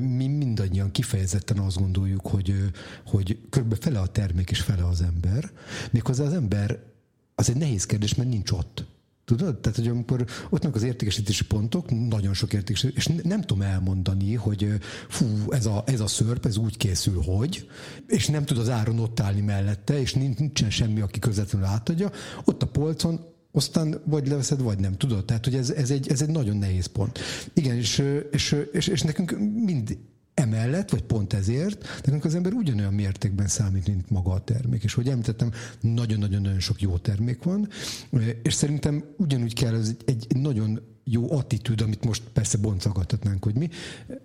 [0.00, 2.54] mi mindannyian kifejezetten azt gondoljuk, hogy,
[3.06, 3.82] hogy kb.
[3.82, 5.50] fele a termék és fele az ember.
[5.90, 6.78] Méghozzá az ember
[7.34, 8.84] az egy nehéz kérdés, mert nincs ott.
[9.26, 9.56] Tudod?
[9.58, 14.34] Tehát, hogy amikor ott vannak az értékesítési pontok, nagyon sok értékesítés, és nem tudom elmondani,
[14.34, 14.68] hogy
[15.08, 17.68] fú, ez a, ez a szörp, ez úgy készül, hogy,
[18.06, 22.10] és nem tud az áron ott állni mellette, és nincsen semmi, aki közvetlenül átadja,
[22.44, 23.20] ott a polcon
[23.52, 25.24] aztán vagy leveszed, vagy nem, tudod?
[25.24, 27.18] Tehát, hogy ez, ez, egy, ez egy nagyon nehéz pont.
[27.52, 29.98] Igen, és, és, és, és nekünk mind
[30.36, 34.84] Emellett, vagy pont ezért, nekünk az ember ugyanolyan mértékben számít, mint maga a termék.
[34.84, 37.68] És hogy említettem, nagyon-nagyon-nagyon sok jó termék van,
[38.42, 43.54] és szerintem ugyanúgy kell ez egy, egy nagyon jó attitűd, amit most persze boncolgathatnánk, hogy
[43.54, 43.68] mi,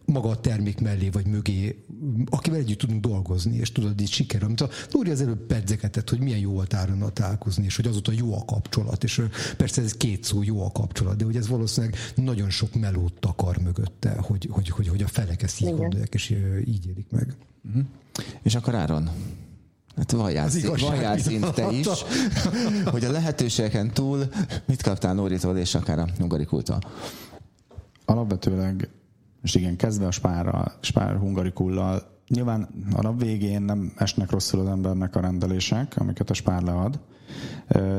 [0.06, 1.84] maga a termék mellé vagy mögé,
[2.26, 4.44] akivel együtt tudunk dolgozni, és tudod, így siker.
[4.44, 8.12] Amit a Nóri az előbb pedzegetett, hogy milyen jó volt Áronnal találkozni, és hogy azóta
[8.12, 9.22] jó a kapcsolat, és
[9.58, 13.58] persze ez két szó, jó a kapcsolat, de hogy ez valószínűleg nagyon sok melót takar
[13.58, 15.80] mögötte, hogy, hogy, hogy, hogy a felek ezt így Igen.
[15.80, 16.30] gondolják, és
[16.65, 17.36] így élik meg.
[17.67, 17.84] Uh-huh.
[18.41, 19.10] És akkor Áron,
[19.95, 21.88] Hát szint te is,
[22.91, 24.25] hogy a lehetőségeken túl
[24.65, 26.80] mit kaptál Nóritól és akár a Hungarikultól?
[28.06, 28.89] Alapvetőleg,
[29.41, 34.67] és igen, kezdve a spárral, spár Hungarikullal Nyilván a nap végén nem esnek rosszul az
[34.67, 36.99] embernek a rendelések, amiket a spár lead,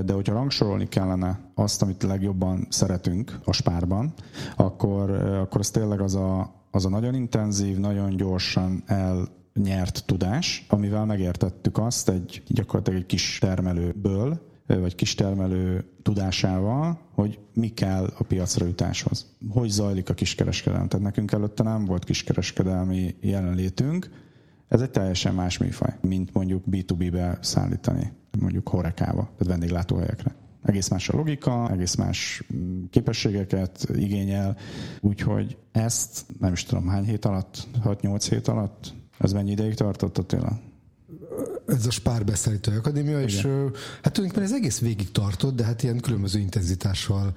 [0.04, 4.12] de hogyha rangsorolni kellene azt, amit legjobban szeretünk a spárban,
[4.56, 10.66] akkor, akkor ez tényleg az a, az a nagyon intenzív, nagyon gyorsan el nyert tudás,
[10.68, 18.22] amivel megértettük azt egy gyakorlatilag egy kis termelőből, vagy kistermelő tudásával, hogy mi kell a
[18.24, 19.26] piacra jutáshoz.
[19.48, 20.88] Hogy zajlik a kiskereskedelem.
[20.88, 24.10] Tehát nekünk előtte nem volt kiskereskedelmi jelenlétünk,
[24.72, 30.34] ez egy teljesen más műfaj, mint mondjuk B2B-be szállítani, mondjuk horekába, tehát vendéglátóhelyekre.
[30.62, 34.56] Egész más a logika, egész más mm, képességeket igényel,
[35.00, 40.18] úgyhogy ezt nem is tudom hány hét alatt, 6-8 hét alatt, ez mennyi ideig tartott
[40.18, 40.60] Attila?
[41.66, 43.28] ez a Spár Beszállító Akadémia, Igen.
[43.28, 43.36] és
[44.02, 47.32] hát tulajdonképpen ez egész végig tartott, de hát ilyen különböző intenzitással.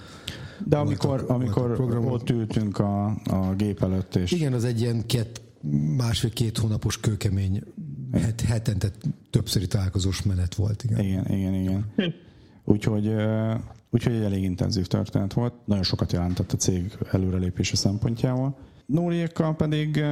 [0.65, 4.32] De amikor, voltak, amikor voltak ott ültünk a, a gép előtt, és...
[4.32, 5.41] Igen, az egy ilyen két,
[5.98, 7.63] másfél-két hónapos kőkemény,
[8.12, 8.91] het, hetente
[9.30, 10.84] többszöri találkozós menet volt.
[10.84, 11.54] Igen, igen, igen.
[11.54, 12.13] igen.
[12.63, 13.13] Úgyhogy,
[13.89, 15.54] úgyhogy egy elég intenzív történet volt.
[15.65, 18.58] Nagyon sokat jelentett a cég előrelépése szempontjából.
[18.86, 20.04] Nóriékkal pedig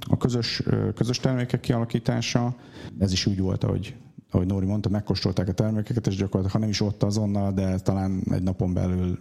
[0.00, 0.62] a közös,
[0.94, 2.54] közös termékek kialakítása,
[2.98, 3.96] ez is úgy volt, ahogy,
[4.30, 8.22] ahogy Nóri mondta, megkóstolták a termékeket, és gyakorlatilag, ha nem is ott azonnal, de talán
[8.30, 9.18] egy napon belül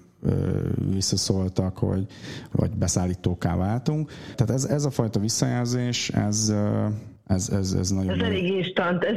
[0.91, 2.05] visszaszóltak, hogy
[2.51, 4.11] vagy beszállítóká váltunk.
[4.35, 6.53] Tehát ez, ez a fajta visszajelzés, ez,
[7.29, 9.03] ez, ez, ez nagyon Ez elég instant.
[9.03, 9.15] Ez,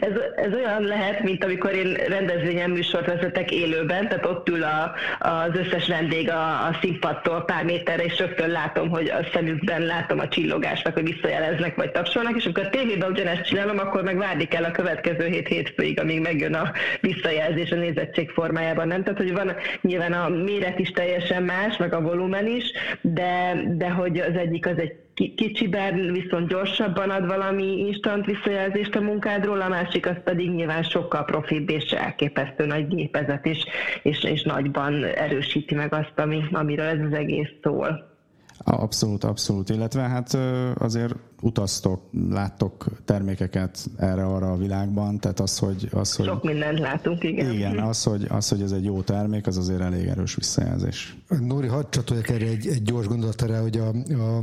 [0.00, 4.94] ez, ez olyan lehet, mint amikor én rendezvényen műsort vezetek élőben, tehát ott ül a,
[5.18, 10.18] az összes vendég a, a színpadtól pár méterre, és rögtön látom, hogy a szemükben látom
[10.18, 14.44] a csillogást, hogy visszajeleznek, vagy tapsolnak, és amikor a tévében ugyanezt csinálom, akkor meg várni
[14.44, 18.86] kell a következő hét hétfőig, amíg megjön a visszajelzés a nézettség formájában.
[18.86, 19.02] Nem?
[19.02, 23.88] Tehát, hogy van nyilván a méret is teljesen más, meg a volumen is, de, de
[23.88, 29.68] hogy az egyik az egy kicsiben viszont gyorsabban ad valami instant visszajelzést a munkádról, a
[29.68, 33.64] másik az pedig nyilván sokkal profibb és elképesztő nagy gépezet is,
[34.02, 38.14] és, és nagyban erősíti meg azt, ami, amiről ez az egész szól.
[38.58, 39.68] Abszolút, abszolút.
[39.68, 40.38] Illetve hát
[40.78, 42.00] azért utaztok,
[42.30, 45.88] láttok termékeket erre-arra a világban, tehát az, hogy...
[45.92, 47.52] Az, hogy Sok mindent látunk, igen.
[47.52, 51.16] Igen, az hogy, az, hogy ez egy jó termék, az azért elég erős visszajelzés.
[51.40, 54.42] Nóri, hadd csatoljak erre egy, egy gyors gondolatára, hogy a, a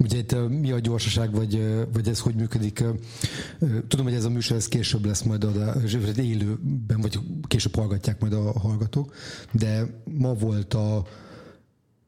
[0.00, 2.84] Ugye itt mi a gyorsaság, vagy, vagy ez hogy működik?
[3.88, 5.74] Tudom, hogy ez a műsor ez később lesz majd a
[6.16, 9.14] élőben, vagy később hallgatják majd a hallgatók,
[9.52, 11.06] de ma volt a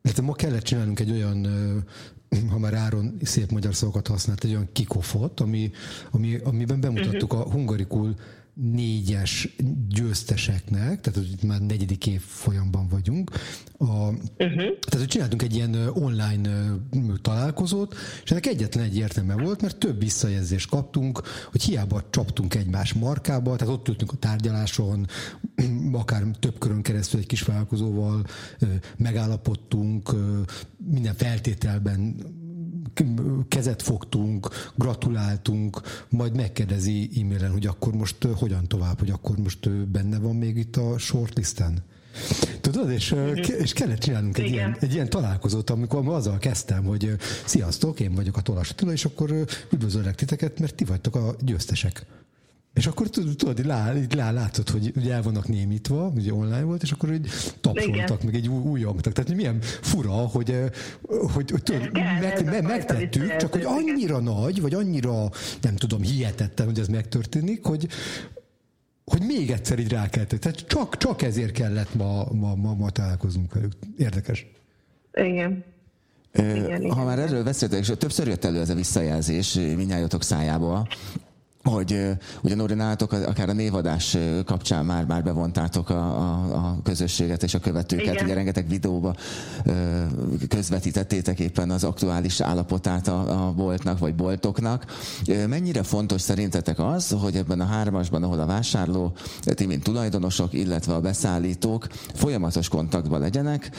[0.02, 1.46] hát ma kellett csinálnunk egy olyan
[2.50, 5.70] ha már Áron szép magyar szavakat használt, egy olyan kikofot, ami,
[6.10, 7.48] ami, amiben bemutattuk uh-huh.
[7.48, 8.14] a hungarikul
[8.60, 9.56] négyes
[9.88, 13.30] győzteseknek, tehát hogy már negyedik év folyamban vagyunk.
[13.78, 14.56] A, uh-huh.
[14.56, 16.74] Tehát, hogy csináltunk egy ilyen online
[17.22, 17.94] találkozót,
[18.24, 23.56] és ennek egyetlen egy értelme volt, mert több visszajelzést kaptunk, hogy hiába csaptunk egymás markába,
[23.56, 25.06] tehát ott ültünk a tárgyaláson,
[25.92, 28.24] akár több körön keresztül egy kis vállalkozóval
[28.96, 30.10] megállapodtunk,
[30.76, 32.16] minden feltételben
[33.48, 40.18] kezet fogtunk, gratuláltunk, majd megkérdezi e-mailen, hogy akkor most hogyan tovább, hogy akkor most benne
[40.18, 41.82] van még itt a shortlisten.
[42.60, 43.34] Tudod, és, mm-hmm.
[43.34, 48.36] és kellett csinálnunk egy ilyen, egy ilyen találkozót, amikor azzal kezdtem, hogy sziasztok, én vagyok
[48.36, 52.06] a Tolas Attila, és akkor üdvözöllek titeket, mert ti vagytok a győztesek.
[52.78, 56.92] És akkor tudod, lá, lá, látszott, hogy ugye el vannak némítva, ugye online volt, és
[56.92, 57.28] akkor így
[57.60, 59.12] tapsoltak, meg egy új újongtak.
[59.12, 60.68] Tehát milyen fura, hogy, eh,
[61.34, 66.66] hogy, hogy tudod, meg, meg, megtettük, csak hogy annyira nagy, vagy annyira, nem tudom, hihetetlen,
[66.66, 67.88] hogy ez megtörténik, hogy,
[69.04, 70.38] hogy még egyszer így rákeltek.
[70.38, 73.72] Tehát csak, csak ezért kellett ma, ma, ma, ma találkozunk velük.
[73.96, 74.46] Érdekes.
[75.12, 75.64] Igen.
[76.32, 80.88] Igen, ha már erről beszéltek, és többször jött elő ez a visszajelzés minnyájatok szájából,
[81.68, 82.10] hogy
[82.42, 87.54] ugye Nóri nálatok akár a névadás kapcsán már, már bevontátok a, a, a közösséget és
[87.54, 88.24] a követőket, Igen.
[88.24, 89.14] ugye rengeteg videóba
[90.48, 94.84] közvetítettétek éppen az aktuális állapotát a, a boltnak vagy boltoknak.
[95.48, 100.94] Mennyire fontos szerintetek az, hogy ebben a hármasban, ahol a vásárló, ti mint tulajdonosok, illetve
[100.94, 103.70] a beszállítók folyamatos kontaktban legyenek,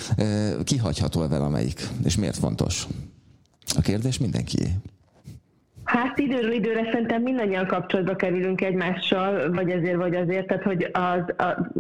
[0.63, 2.88] kihagyható valamelyik, és miért fontos?
[3.75, 4.75] A kérdés mindenkié.
[5.89, 11.45] Hát időről időre szerintem mindannyian kapcsolatba kerülünk egymással, vagy ezért, vagy azért, tehát hogy az,
[11.47, 11.71] a,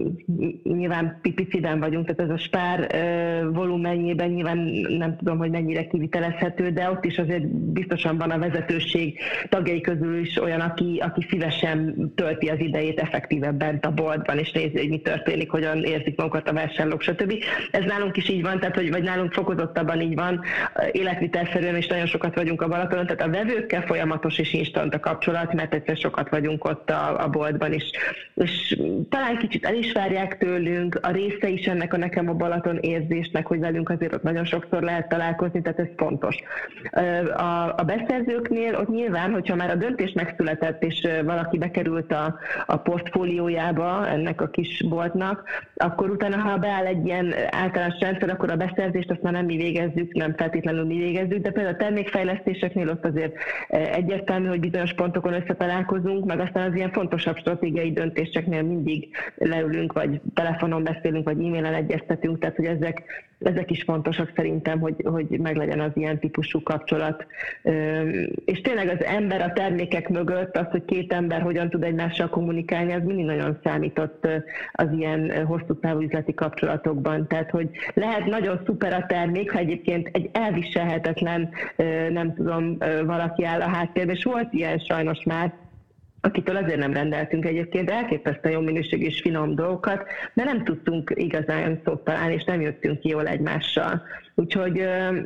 [0.63, 4.57] nyilván pipiciben vagyunk, tehát ez a spár uh, volumenjében nyilván
[4.97, 9.19] nem tudom, hogy mennyire kivitelezhető, de ott is azért biztosan van a vezetőség
[9.49, 14.51] tagjai közül is olyan, aki, aki szívesen tölti az idejét effektíven bent a boltban, és
[14.51, 17.33] nézi, hogy mi történik, hogyan érzik magukat a vásárlók, stb.
[17.71, 20.41] Ez nálunk is így van, tehát hogy, vagy nálunk fokozottabban így van,
[20.91, 25.53] életvitelszerűen is nagyon sokat vagyunk a Balatonon, tehát a vevőkkel folyamatos és instant a kapcsolat,
[25.53, 27.83] mert egyszer sokat vagyunk ott a, a boltban is.
[28.35, 32.77] És talán kicsit el is várják tőlünk, a része is ennek a nekem a Balaton
[32.77, 36.35] érzésnek, hogy velünk azért ott nagyon sokszor lehet találkozni, tehát ez fontos.
[37.35, 42.77] A, a beszerzőknél ott nyilván, hogyha már a döntés megszületett, és valaki bekerült a, a
[42.77, 45.43] portfóliójába ennek a kis boltnak,
[45.75, 49.55] akkor utána, ha beáll egy ilyen általános rendszer, akkor a beszerzést azt már nem mi
[49.55, 53.33] végezzük, nem feltétlenül mi végezzük, de például a termékfejlesztéseknél ott azért
[53.91, 60.21] egyértelmű, hogy bizonyos pontokon összetalálkozunk, meg aztán az ilyen fontosabb stratégiai döntéseknél mindig leülünk, vagy
[60.33, 63.03] telefonon beszélünk, vagy e-mailen egyeztetünk, tehát hogy ezek,
[63.39, 67.25] ezek is fontosak szerintem, hogy, hogy meglegyen az ilyen típusú kapcsolat.
[68.45, 72.93] És tényleg az ember a termékek mögött, az, hogy két ember hogyan tud egymással kommunikálni,
[72.93, 74.27] az mindig nagyon számított
[74.71, 77.27] az ilyen hosszú távú üzleti kapcsolatokban.
[77.27, 81.49] Tehát, hogy lehet nagyon szuper a termék, ha egyébként egy elviselhetetlen,
[82.09, 85.53] nem tudom, valaki áll a háttérben, és volt ilyen sajnos már,
[86.21, 91.81] akitől azért nem rendeltünk egyébként elképesztően jó minőségű és finom dolgokat, de nem tudtunk igazán
[91.85, 94.01] szót találni, és nem jöttünk ki jól egymással.
[94.35, 95.17] Úgyhogy uh,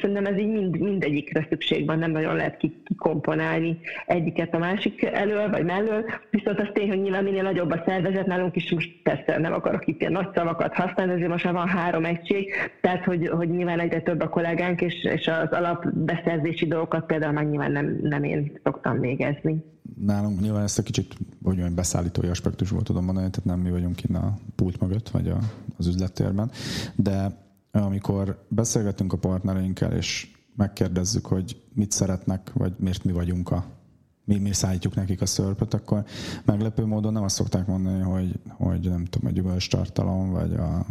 [0.00, 5.50] szerintem ez így mind, mindegyikre szükség van, nem nagyon lehet kikomponálni egyiket a másik elől
[5.50, 9.38] vagy mellől, viszont az tény, hogy nyilván minél nagyobb a szervezet, nálunk is most persze
[9.38, 13.28] nem akarok itt ilyen nagy szavakat használni, azért most már van három egység, tehát hogy,
[13.28, 17.98] hogy nyilván egyre több a kollégánk, és, és az alapbeszerzési dolgokat például már nyilván nem,
[18.02, 19.64] nem én szoktam végezni
[19.96, 24.02] nálunk nyilván ezt a kicsit, hogy olyan beszállítói aspektusból tudom mondani, tehát nem mi vagyunk
[24.02, 25.38] innen a pult mögött, vagy a,
[25.76, 26.50] az üzlettérben,
[26.94, 27.40] de
[27.70, 33.64] amikor beszélgetünk a partnereinkkel, és megkérdezzük, hogy mit szeretnek, vagy miért mi vagyunk a
[34.24, 36.04] mi, mi szállítjuk nekik a szörpöt, akkor
[36.44, 40.86] meglepő módon nem azt szokták mondani, hogy, hogy nem tudom, a gyümölcstartalom, vagy a,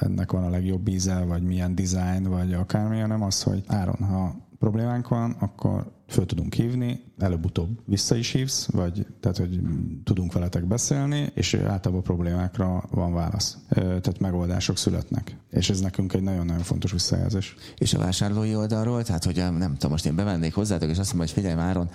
[0.00, 4.47] ennek van a legjobb íze, vagy milyen design, vagy akármi, hanem az, hogy Áron, ha
[4.58, 9.60] problémánk van, akkor föl tudunk hívni, előbb-utóbb vissza is hívsz, vagy tehát, hogy
[10.04, 13.58] tudunk veletek beszélni, és általában problémákra van válasz.
[13.68, 15.36] Tehát megoldások születnek.
[15.50, 17.54] És ez nekünk egy nagyon-nagyon fontos visszajelzés.
[17.78, 21.26] És a vásárlói oldalról, tehát hogy nem tudom, most én bevennék hozzátok, és azt mondom,
[21.34, 21.90] hogy figyelj Máron,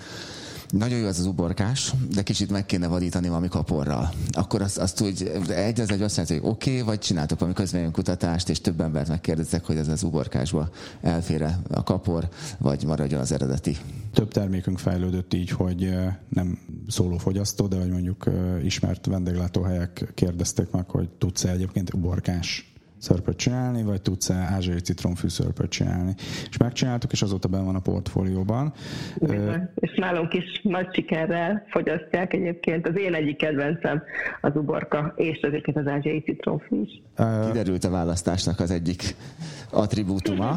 [0.78, 4.12] nagyon jó az az uborkás, de kicsit meg kéne vadítani valami kaporral.
[4.30, 7.90] Akkor azt, azt úgy egy az egy azt jelenti, hogy oké, okay, vagy csináltok valami
[7.92, 10.68] kutatást, és több embert megkérdezek, hogy ez az uborkásba
[11.00, 13.76] elfér a kapor, vagy maradjon az eredeti.
[14.12, 15.94] Több termékünk fejlődött így, hogy
[16.28, 16.58] nem
[16.88, 18.30] szóló fogyasztó, de hogy mondjuk
[18.62, 22.73] ismert vendéglátóhelyek kérdezték meg, hogy tudsz-e egyébként uborkás
[23.04, 26.14] szörpöt csinálni, vagy tudsz-e ázsiai citromfű szörpöt csinálni.
[26.50, 28.72] És megcsináltuk, és azóta benne van a portfólióban.
[29.16, 32.88] Igen, és nálunk is nagy sikerrel fogyasztják egyébként.
[32.88, 34.02] Az én egyik kedvencem
[34.40, 37.02] az uborka, és azért az ázsiai citromfű is.
[37.46, 39.16] Kiderült a választásnak az egyik
[39.70, 40.56] attribútuma.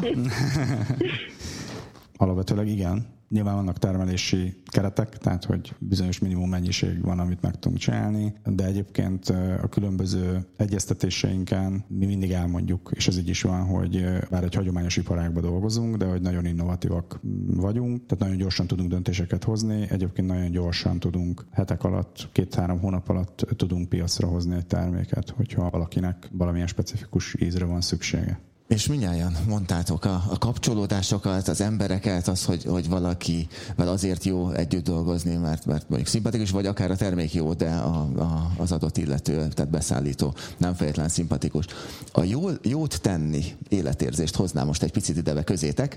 [2.16, 3.17] Alapvetőleg igen.
[3.28, 8.64] Nyilván vannak termelési keretek, tehát hogy bizonyos minimum mennyiség van, amit meg tudunk csinálni, de
[8.64, 9.28] egyébként
[9.62, 14.96] a különböző egyeztetéseinken mi mindig elmondjuk, és ez így is van, hogy bár egy hagyományos
[14.96, 20.50] iparágban dolgozunk, de hogy nagyon innovatívak vagyunk, tehát nagyon gyorsan tudunk döntéseket hozni, egyébként nagyon
[20.50, 26.66] gyorsan tudunk hetek alatt, két-három hónap alatt tudunk piacra hozni egy terméket, hogyha valakinek valamilyen
[26.66, 28.47] specifikus ízre van szüksége.
[28.68, 34.84] És minnyáján mondtátok a, a kapcsolódásokat, az embereket, az, hogy, hogy valakivel azért jó együtt
[34.84, 38.96] dolgozni, mert, mert mondjuk szimpatikus, vagy akár a termék jó, de a, a, az adott
[38.96, 41.64] illető, tehát beszállító nem feltétlenül szimpatikus.
[42.12, 45.96] A jó, jót tenni életérzést hoznám most egy picit idebe közétek,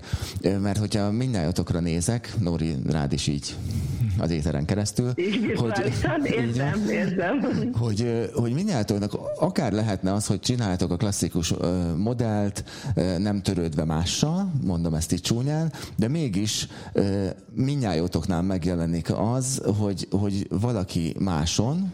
[0.62, 3.56] mert hogyha mindnyájatokra nézek, Nóri rád is így
[4.18, 5.14] az éteren keresztül,
[5.56, 5.72] hogy,
[6.24, 7.72] érzem, érzem.
[7.74, 11.54] hogy, hogy mindnyájatoknak akár lehetne az, hogy csináljátok a klasszikus
[11.98, 12.61] modellt,
[13.18, 16.68] nem törődve mással, mondom ezt itt csúnyán, de mégis
[17.55, 21.91] minnyájótoknál megjelenik az, hogy, hogy valaki máson,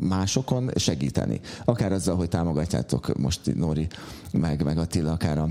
[0.00, 1.40] másokon segíteni.
[1.64, 3.86] Akár azzal, hogy támogatjátok most Nóri
[4.32, 5.48] meg, meg Attila, akár a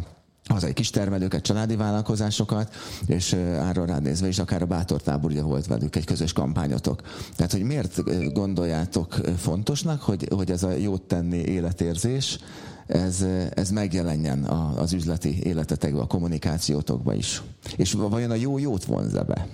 [0.47, 2.73] hazai kistermelőket, családi vállalkozásokat,
[3.05, 7.01] és arra ránézve is akár a Bátortábor ugye volt velük egy közös kampányotok.
[7.35, 8.03] Tehát, hogy miért
[8.33, 12.39] gondoljátok fontosnak, hogy, hogy ez a jót tenni életérzés,
[12.88, 14.43] ez, ez megjelenjen
[14.77, 17.41] az üzleti életetekben, a kommunikációtokban is.
[17.77, 19.47] És vajon a jó jót vonza be?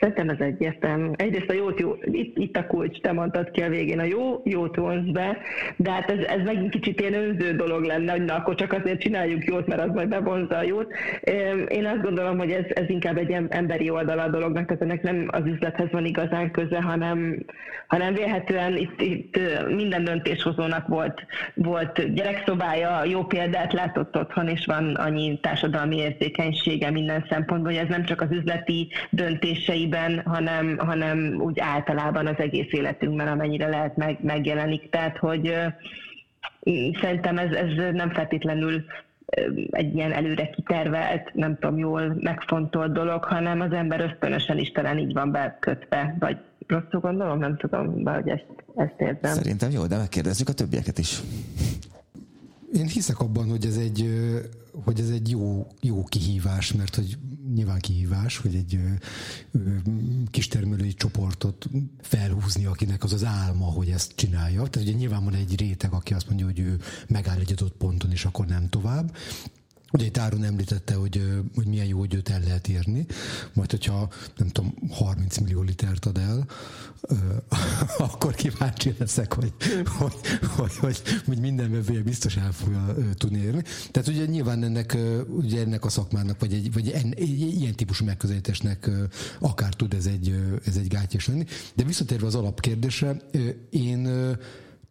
[0.00, 1.10] Szerintem ez egyértelmű.
[1.16, 4.40] Egyrészt a jót, jó, itt, itt a kulcs, te mondtad ki a végén, a jó,
[4.44, 5.38] jót vonz be,
[5.76, 9.00] de hát ez, ez megint kicsit ilyen önző dolog lenne, hogy na, akkor csak azért
[9.00, 10.92] csináljuk jót, mert az majd bevonza a jót.
[11.68, 15.28] Én azt gondolom, hogy ez, ez inkább egy emberi oldala a dolognak, tehát ennek nem
[15.30, 17.44] az üzlethez van igazán köze, hanem,
[17.86, 19.38] hanem vélhetően itt, itt
[19.68, 27.26] minden döntéshozónak volt, volt gyerekszobája, jó példát látott otthon, és van annyi társadalmi érzékenysége minden
[27.28, 32.72] szempontból, hogy ez nem csak az üzleti döntései életében, hanem, hanem úgy általában az egész
[32.72, 34.90] életünkben, amennyire lehet meg, megjelenik.
[34.90, 35.54] Tehát, hogy
[37.00, 38.84] szerintem ez, ez nem feltétlenül
[39.70, 44.98] egy ilyen előre kitervelt, nem tudom, jól megfontolt dolog, hanem az ember ösztönösen is talán
[44.98, 49.34] így van bekötve, vagy rosszul gondolom, nem tudom, hogy ezt, ezt érzem.
[49.34, 51.20] Szerintem jó, de megkérdezzük a többieket is.
[52.72, 54.10] Én hiszek abban, hogy ez egy,
[54.84, 57.18] hogy ez egy jó, jó kihívás, mert hogy
[57.54, 58.80] nyilván kihívás, hogy egy
[60.30, 61.66] kistermelői csoportot
[62.00, 64.62] felhúzni, akinek az az álma, hogy ezt csinálja.
[64.66, 68.10] Tehát ugye nyilván van egy réteg, aki azt mondja, hogy ő megáll egy adott ponton,
[68.10, 69.16] és akkor nem tovább.
[69.96, 73.06] Ugye itt Áron említette, hogy, hogy milyen jó, hogy őt el lehet érni,
[73.52, 76.46] majd hogyha nem tudom, 30 millió litert ad el,
[78.08, 79.52] akkor kíváncsi leszek, hogy,
[79.84, 80.12] hogy,
[80.56, 83.62] hogy, hogy, hogy minden vevője biztos el fogja tudni érni.
[83.90, 84.96] Tehát ugye nyilván ennek,
[85.28, 88.90] ugye ennek a szakmának, vagy egy, vagy en, egy ilyen típusú megközelítésnek
[89.40, 90.34] akár tud ez egy,
[90.66, 91.44] ez egy gátyás lenni.
[91.74, 93.16] De visszatérve az alapkérdésre,
[93.70, 94.08] én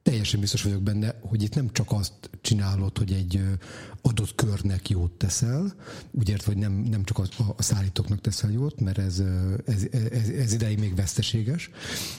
[0.06, 3.42] teljesen biztos vagyok benne, hogy itt nem csak azt csinálod, hogy egy
[4.02, 5.76] adott körnek jót teszel,
[6.12, 7.24] úgy ért, hogy nem, nem csak a,
[7.58, 9.24] a szállítóknak teszel jót, mert ez,
[9.66, 11.70] ez, ez, ez ideig még veszteséges.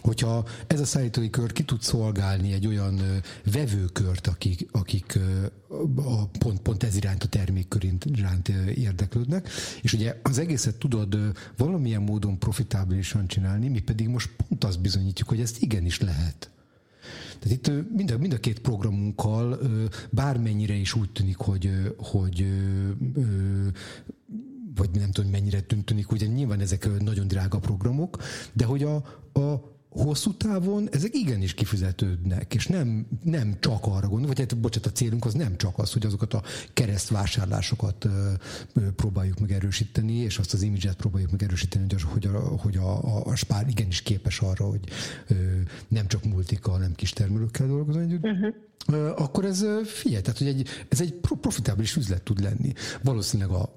[0.01, 3.01] Hogyha ez a szállítói kör ki tud szolgálni egy olyan
[3.53, 5.18] vevőkört, akik, akik
[5.97, 9.49] a, pont, pont ez iránt a termékkör iránt érdeklődnek,
[9.82, 11.18] és ugye az egészet tudod
[11.57, 16.51] valamilyen módon profitábilisan csinálni, mi pedig most pont azt bizonyítjuk, hogy ezt igenis lehet.
[17.39, 19.59] Tehát itt mind a, mind a két programunkkal
[20.11, 22.47] bármennyire is úgy tűnik, hogy, hogy
[24.74, 28.18] vagy nem tudom, mennyire tűnik, ugye nyilván ezek nagyon drága programok,
[28.53, 28.95] de hogy a,
[29.41, 34.90] a hosszú távon ezek igenis kifizetődnek, és nem, nem csak arra gondol, vagy hát, bocsánat,
[34.90, 36.42] a célunk az nem csak az, hogy azokat a
[36.72, 38.09] keresztvásárlásokat
[38.97, 42.76] próbáljuk meg erősíteni, és azt az imidzset próbáljuk meg erősíteni, hogy a, hogy a, hogy
[42.76, 44.80] a, a, a spár igenis képes arra, hogy
[45.88, 48.14] nem csak multika, hanem kis termelőkkel dolgozni.
[48.14, 48.55] Uh-huh
[49.16, 52.72] akkor ez figyelj, tehát hogy egy, ez egy profitábilis üzlet tud lenni.
[53.03, 53.76] Valószínűleg a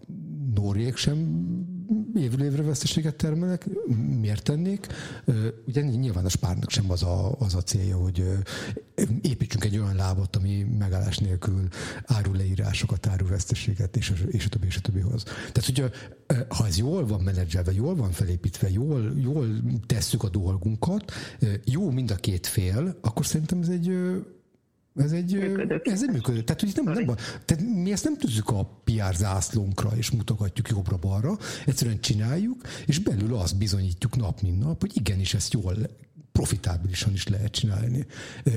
[0.56, 1.18] Nóriék sem
[2.16, 3.66] évről évre veszteséget termelnek,
[4.20, 4.88] miért tennék?
[5.68, 8.24] Ugye nyilván a spárnak sem az a, az a célja, hogy
[9.22, 11.68] építsünk egy olyan lábot, ami megállás nélkül
[12.06, 15.24] árul leírásokat, árul veszteséget, és és a többi, és a többi hoz.
[15.24, 15.92] Tehát, hogy
[16.48, 19.48] ha ez jól van menedzselve, jól van felépítve, jól, jól
[19.86, 21.12] tesszük a dolgunkat,
[21.66, 23.92] jó mind a két fél, akkor szerintem ez egy
[25.00, 25.36] ez egy,
[25.84, 26.42] ez egy működő.
[26.42, 31.38] Tehát, hogy nem, nem, tehát mi ezt nem tűzzük a PR zászlónkra, és mutogatjuk jobbra-balra,
[31.66, 35.76] egyszerűen csináljuk, és belül azt bizonyítjuk nap, mint nap, hogy igenis ezt jól,
[36.32, 38.06] profitábilisan is lehet csinálni.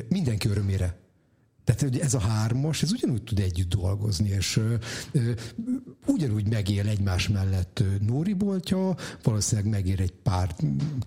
[0.09, 1.01] Mindenki örömére.
[1.64, 4.61] Tehát hogy ez a hármas, ez ugyanúgy tud együtt dolgozni, és
[6.07, 10.55] ugyanúgy megél egymás mellett Nóri boltja, valószínűleg megér egy pár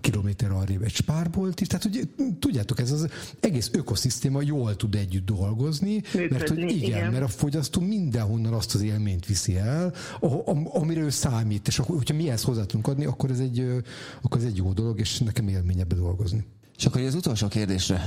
[0.00, 3.08] kilométer arrébb egy spárbolt is, tehát hogy tudjátok, ez az
[3.40, 8.52] egész ökoszisztéma jól tud együtt dolgozni, Működni, mert hogy igen, igen, mert a fogyasztó mindenhonnan
[8.52, 9.94] azt az élményt viszi el,
[10.64, 13.66] amire ő számít, és akkor, hogyha mi ezt hozzá tudunk adni, akkor ez egy,
[14.22, 16.44] akkor ez egy jó dolog, és nekem élményebb dolgozni.
[16.76, 18.00] És akkor az utolsó kérdésre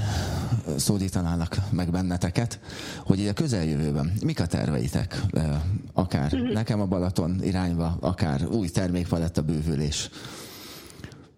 [0.78, 2.60] szólítanának meg benneteket,
[3.04, 5.22] hogy a közeljövőben mik a terveitek?
[5.94, 6.54] Akár uh-huh.
[6.54, 10.10] nekem a Balaton irányba, akár új termékpaletta bővülés.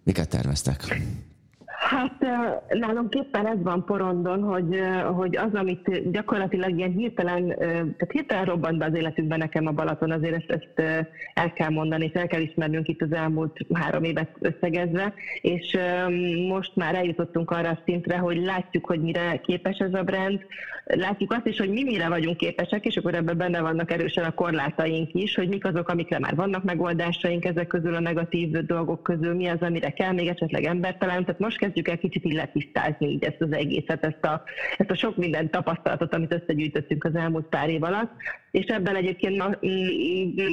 [0.02, 1.02] Miket terveztek?
[1.92, 2.26] Hát
[2.68, 4.80] nálunk éppen ez van porondon, hogy,
[5.14, 10.10] hogy az, amit gyakorlatilag ilyen hirtelen, tehát hirtelen robbant be az életükben nekem a Balaton,
[10.10, 14.30] azért ezt, ezt el kell mondani, és el kell ismernünk itt az elmúlt három évet
[14.38, 15.78] összegezve, és
[16.48, 20.40] most már eljutottunk arra a szintre, hogy látjuk, hogy mire képes ez a brand,
[20.84, 24.34] látjuk azt is, hogy mi mire vagyunk képesek, és akkor ebben benne vannak erősen a
[24.34, 29.34] korlátaink is, hogy mik azok, amikre már vannak megoldásaink ezek közül a negatív dolgok közül,
[29.34, 31.24] mi az, amire kell még esetleg embertelen.
[31.24, 34.42] Tehát most kezdjük kezdjük el kicsit így letisztázni így ezt az egészet, ezt a,
[34.78, 38.12] ezt a sok minden tapasztalatot, amit összegyűjtöttünk az elmúlt pár év alatt,
[38.52, 39.58] és ebben egyébként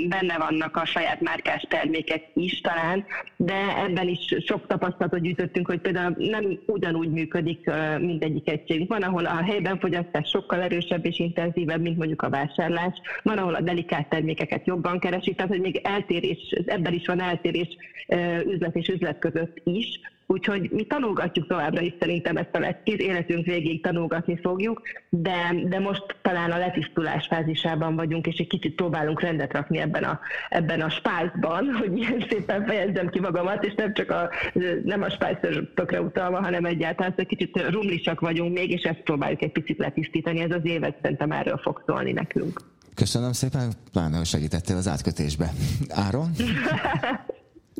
[0.07, 5.79] benne vannak a saját márkás termékek is talán, de ebben is sok tapasztalatot gyűjtöttünk, hogy
[5.79, 8.89] például nem ugyanúgy működik mindegyik egységünk.
[8.89, 13.01] Van, ahol a helyben fogyasztás sokkal erősebb és intenzívebb, mint mondjuk a vásárlás.
[13.23, 17.67] Van, ahol a delikát termékeket jobban keresik, tehát hogy még eltérés, ebben is van eltérés
[18.45, 19.99] üzlet és üzlet között is.
[20.31, 25.79] Úgyhogy mi tanulgatjuk továbbra is szerintem ezt a leckét, életünk végéig tanulgatni fogjuk, de, de
[25.79, 30.19] most talán a letisztulás fázisában vagyunk, és egy kicsit próbálunk rendet rakni ebben a,
[30.49, 34.29] ebben a spájzban, hogy ilyen szépen fejezzem ki magamat, és nem csak a,
[34.83, 39.51] nem a spájzörökre utalva, hanem egyáltalán egy kicsit rumlisak vagyunk még, és ezt próbáljuk egy
[39.51, 40.39] picit letisztítani.
[40.39, 42.61] Ez az évet szerintem erről fog szólni nekünk.
[42.95, 45.51] Köszönöm szépen, pláne, hogy segítettél az átkötésbe.
[45.89, 46.31] Áron?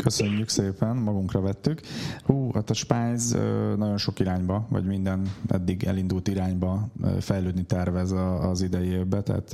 [0.04, 1.82] Köszönjük szépen, magunkra vettük.
[2.24, 3.38] Hú, hát a Spice
[3.78, 6.88] nagyon sok irányba, vagy minden eddig elindult irányba
[7.20, 9.45] fejlődni tervez az idei évben, tehát,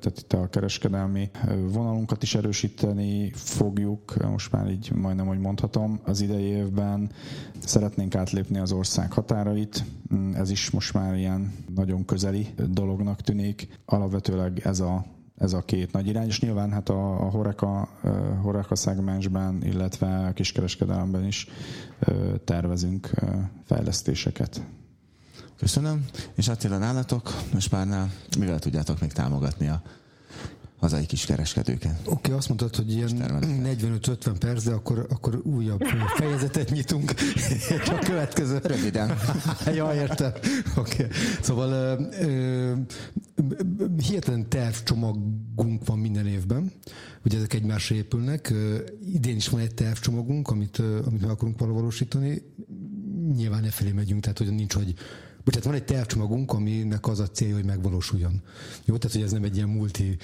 [0.00, 1.30] tehát itt a kereskedelmi
[1.72, 7.10] vonalunkat is erősíteni fogjuk, most már így majdnem, hogy mondhatom, az idei évben
[7.58, 9.84] szeretnénk átlépni az ország határait,
[10.34, 13.68] ez is most már ilyen nagyon közeli dolognak tűnik.
[13.84, 15.04] Alapvetőleg ez a
[15.42, 17.88] ez a két nagy irány, és nyilván hát a, a Horeca,
[18.42, 21.46] Horeca szegmensben, illetve a kiskereskedelemben is
[22.44, 23.10] tervezünk
[23.64, 24.62] fejlesztéseket.
[25.56, 29.82] Köszönöm, és Attila nálatok, most már mivel tudjátok még támogatni a
[30.82, 31.98] hazai kiskereskedőket.
[32.04, 35.82] Oké, okay, azt mondtad, hogy ilyen 45-50 perc, de akkor, akkor újabb
[36.18, 37.14] fejezetet nyitunk.
[37.86, 38.58] Csak következő.
[38.62, 39.18] Röviden.
[39.76, 40.32] ja, értem.
[40.76, 41.04] Oké.
[41.04, 41.16] Okay.
[41.40, 42.72] Szóval ö, ö,
[44.06, 46.72] hihetetlen tervcsomagunk van minden évben.
[47.24, 48.52] Ugye ezek egymásra épülnek.
[49.12, 52.42] Idén is van egy tervcsomagunk, amit, amit meg akarunk valósítani.
[53.36, 54.94] Nyilván e felé megyünk, tehát hogy nincs, hogy
[55.44, 58.42] Bocsánat, van egy tervcsomagunk, aminek az a célja, hogy megvalósuljon.
[58.84, 60.16] Jó, tehát hogy ez nem egy ilyen multi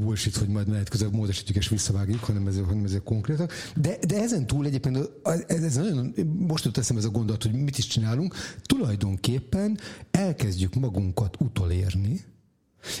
[0.00, 3.52] bullshit, hogy majd lehet közben módosítjuk és visszavágjuk, hanem ez, hanem ez konkrétak.
[3.76, 5.10] De, de ezen túl egyébként
[5.46, 9.78] ez, ez nagyon, most jut eszem ez a gondolat, hogy mit is csinálunk, tulajdonképpen
[10.10, 12.20] elkezdjük magunkat utolérni,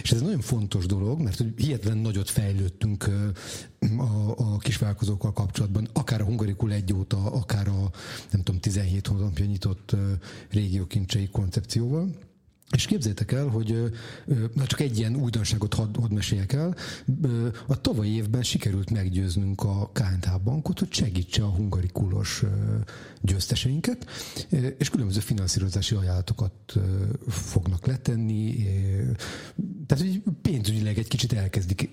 [0.02, 3.10] és ez nagyon fontos dolog, mert hogy hihetetlen nagyot fejlődtünk
[3.98, 7.90] a, a kisvállalkozókkal kapcsolatban, akár a Hungarikul egy óta, akár a
[8.30, 9.96] nem tudom, 17 hónapja nyitott
[10.50, 12.10] régiókincsei koncepcióval.
[12.72, 13.92] És képzétek el, hogy
[14.54, 16.76] na csak egy ilyen újdonságot hadd had meséljek el.
[17.66, 22.42] A tavalyi évben sikerült meggyőznünk a KNH bankot, hogy segítse a hungarikulos
[23.20, 24.06] győzteseinket,
[24.78, 26.52] és különböző finanszírozási ajánlatokat
[27.28, 28.66] fognak letenni.
[29.92, 31.90] Tehát, hogy pénzügyileg egy kicsit elkezdik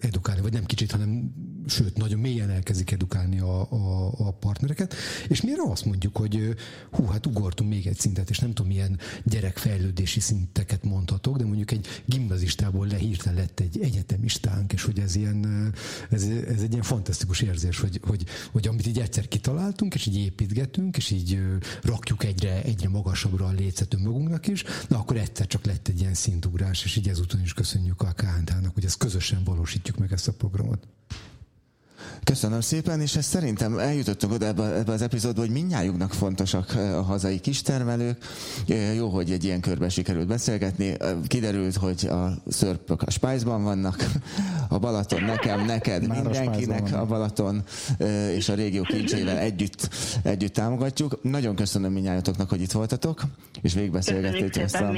[0.00, 1.32] edukálni, vagy nem kicsit, hanem
[1.66, 4.94] sőt, nagyon mélyen elkezdik edukálni a, a, a partnereket.
[5.28, 6.54] És mire azt mondjuk, hogy
[6.90, 11.70] hú, hát ugortunk még egy szintet, és nem tudom, milyen gyerekfejlődési szinteket mondhatok, de mondjuk
[11.70, 15.72] egy gimnazistából lehírta lett egy egyetemistánk, és hogy ez ilyen,
[16.10, 20.16] ez, ez egy ilyen fantasztikus érzés, hogy, hogy, hogy amit így egyszer kitaláltunk, és így
[20.16, 21.40] építgetünk, és így
[21.82, 26.14] rakjuk egyre, egyre magasabbra a lécet önmagunknak is, na akkor egyszer csak lett egy ilyen
[26.14, 30.32] szintugrás, és így ezúton is köszönjük a KNT-nak, hogy ezt közösen valósítjuk meg ezt a
[30.32, 30.86] programot.
[32.24, 37.02] Köszönöm szépen, és ezt szerintem eljutottunk oda ebbe, ebbe az epizódba, hogy mindnyájunknak fontosak a
[37.02, 38.24] hazai kistermelők.
[38.96, 40.96] Jó, hogy egy ilyen körben sikerült beszélgetni.
[41.26, 44.12] Kiderült, hogy a szörpök a Spice-ban vannak,
[44.68, 47.64] a Balaton nekem, neked, Már mindenkinek a, a Balaton
[48.34, 49.88] és a régió kincseivel együtt,
[50.22, 51.22] együtt támogatjuk.
[51.22, 53.22] Nagyon köszönöm mindnyájatoknak, hogy itt voltatok,
[53.62, 54.92] és végigbeszélgettétek ezt a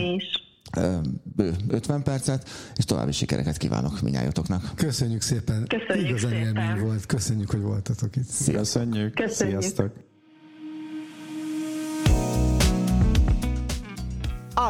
[1.22, 4.72] bő 50 percet, és további sikereket kívánok minnyájatoknak.
[4.74, 5.66] Köszönjük szépen.
[5.66, 6.46] Köszönjük Igazán szépen.
[6.46, 7.06] élmény volt.
[7.06, 8.28] Köszönjük, hogy voltatok itt.
[8.28, 8.58] Szia.
[8.58, 9.14] Köszönjük.
[9.14, 9.60] Köszönjük.
[9.60, 9.92] Sziasztok.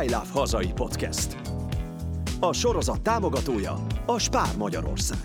[0.05, 1.36] I Love Hazai Podcast.
[2.40, 5.18] A sorozat támogatója a Spár Magyarország.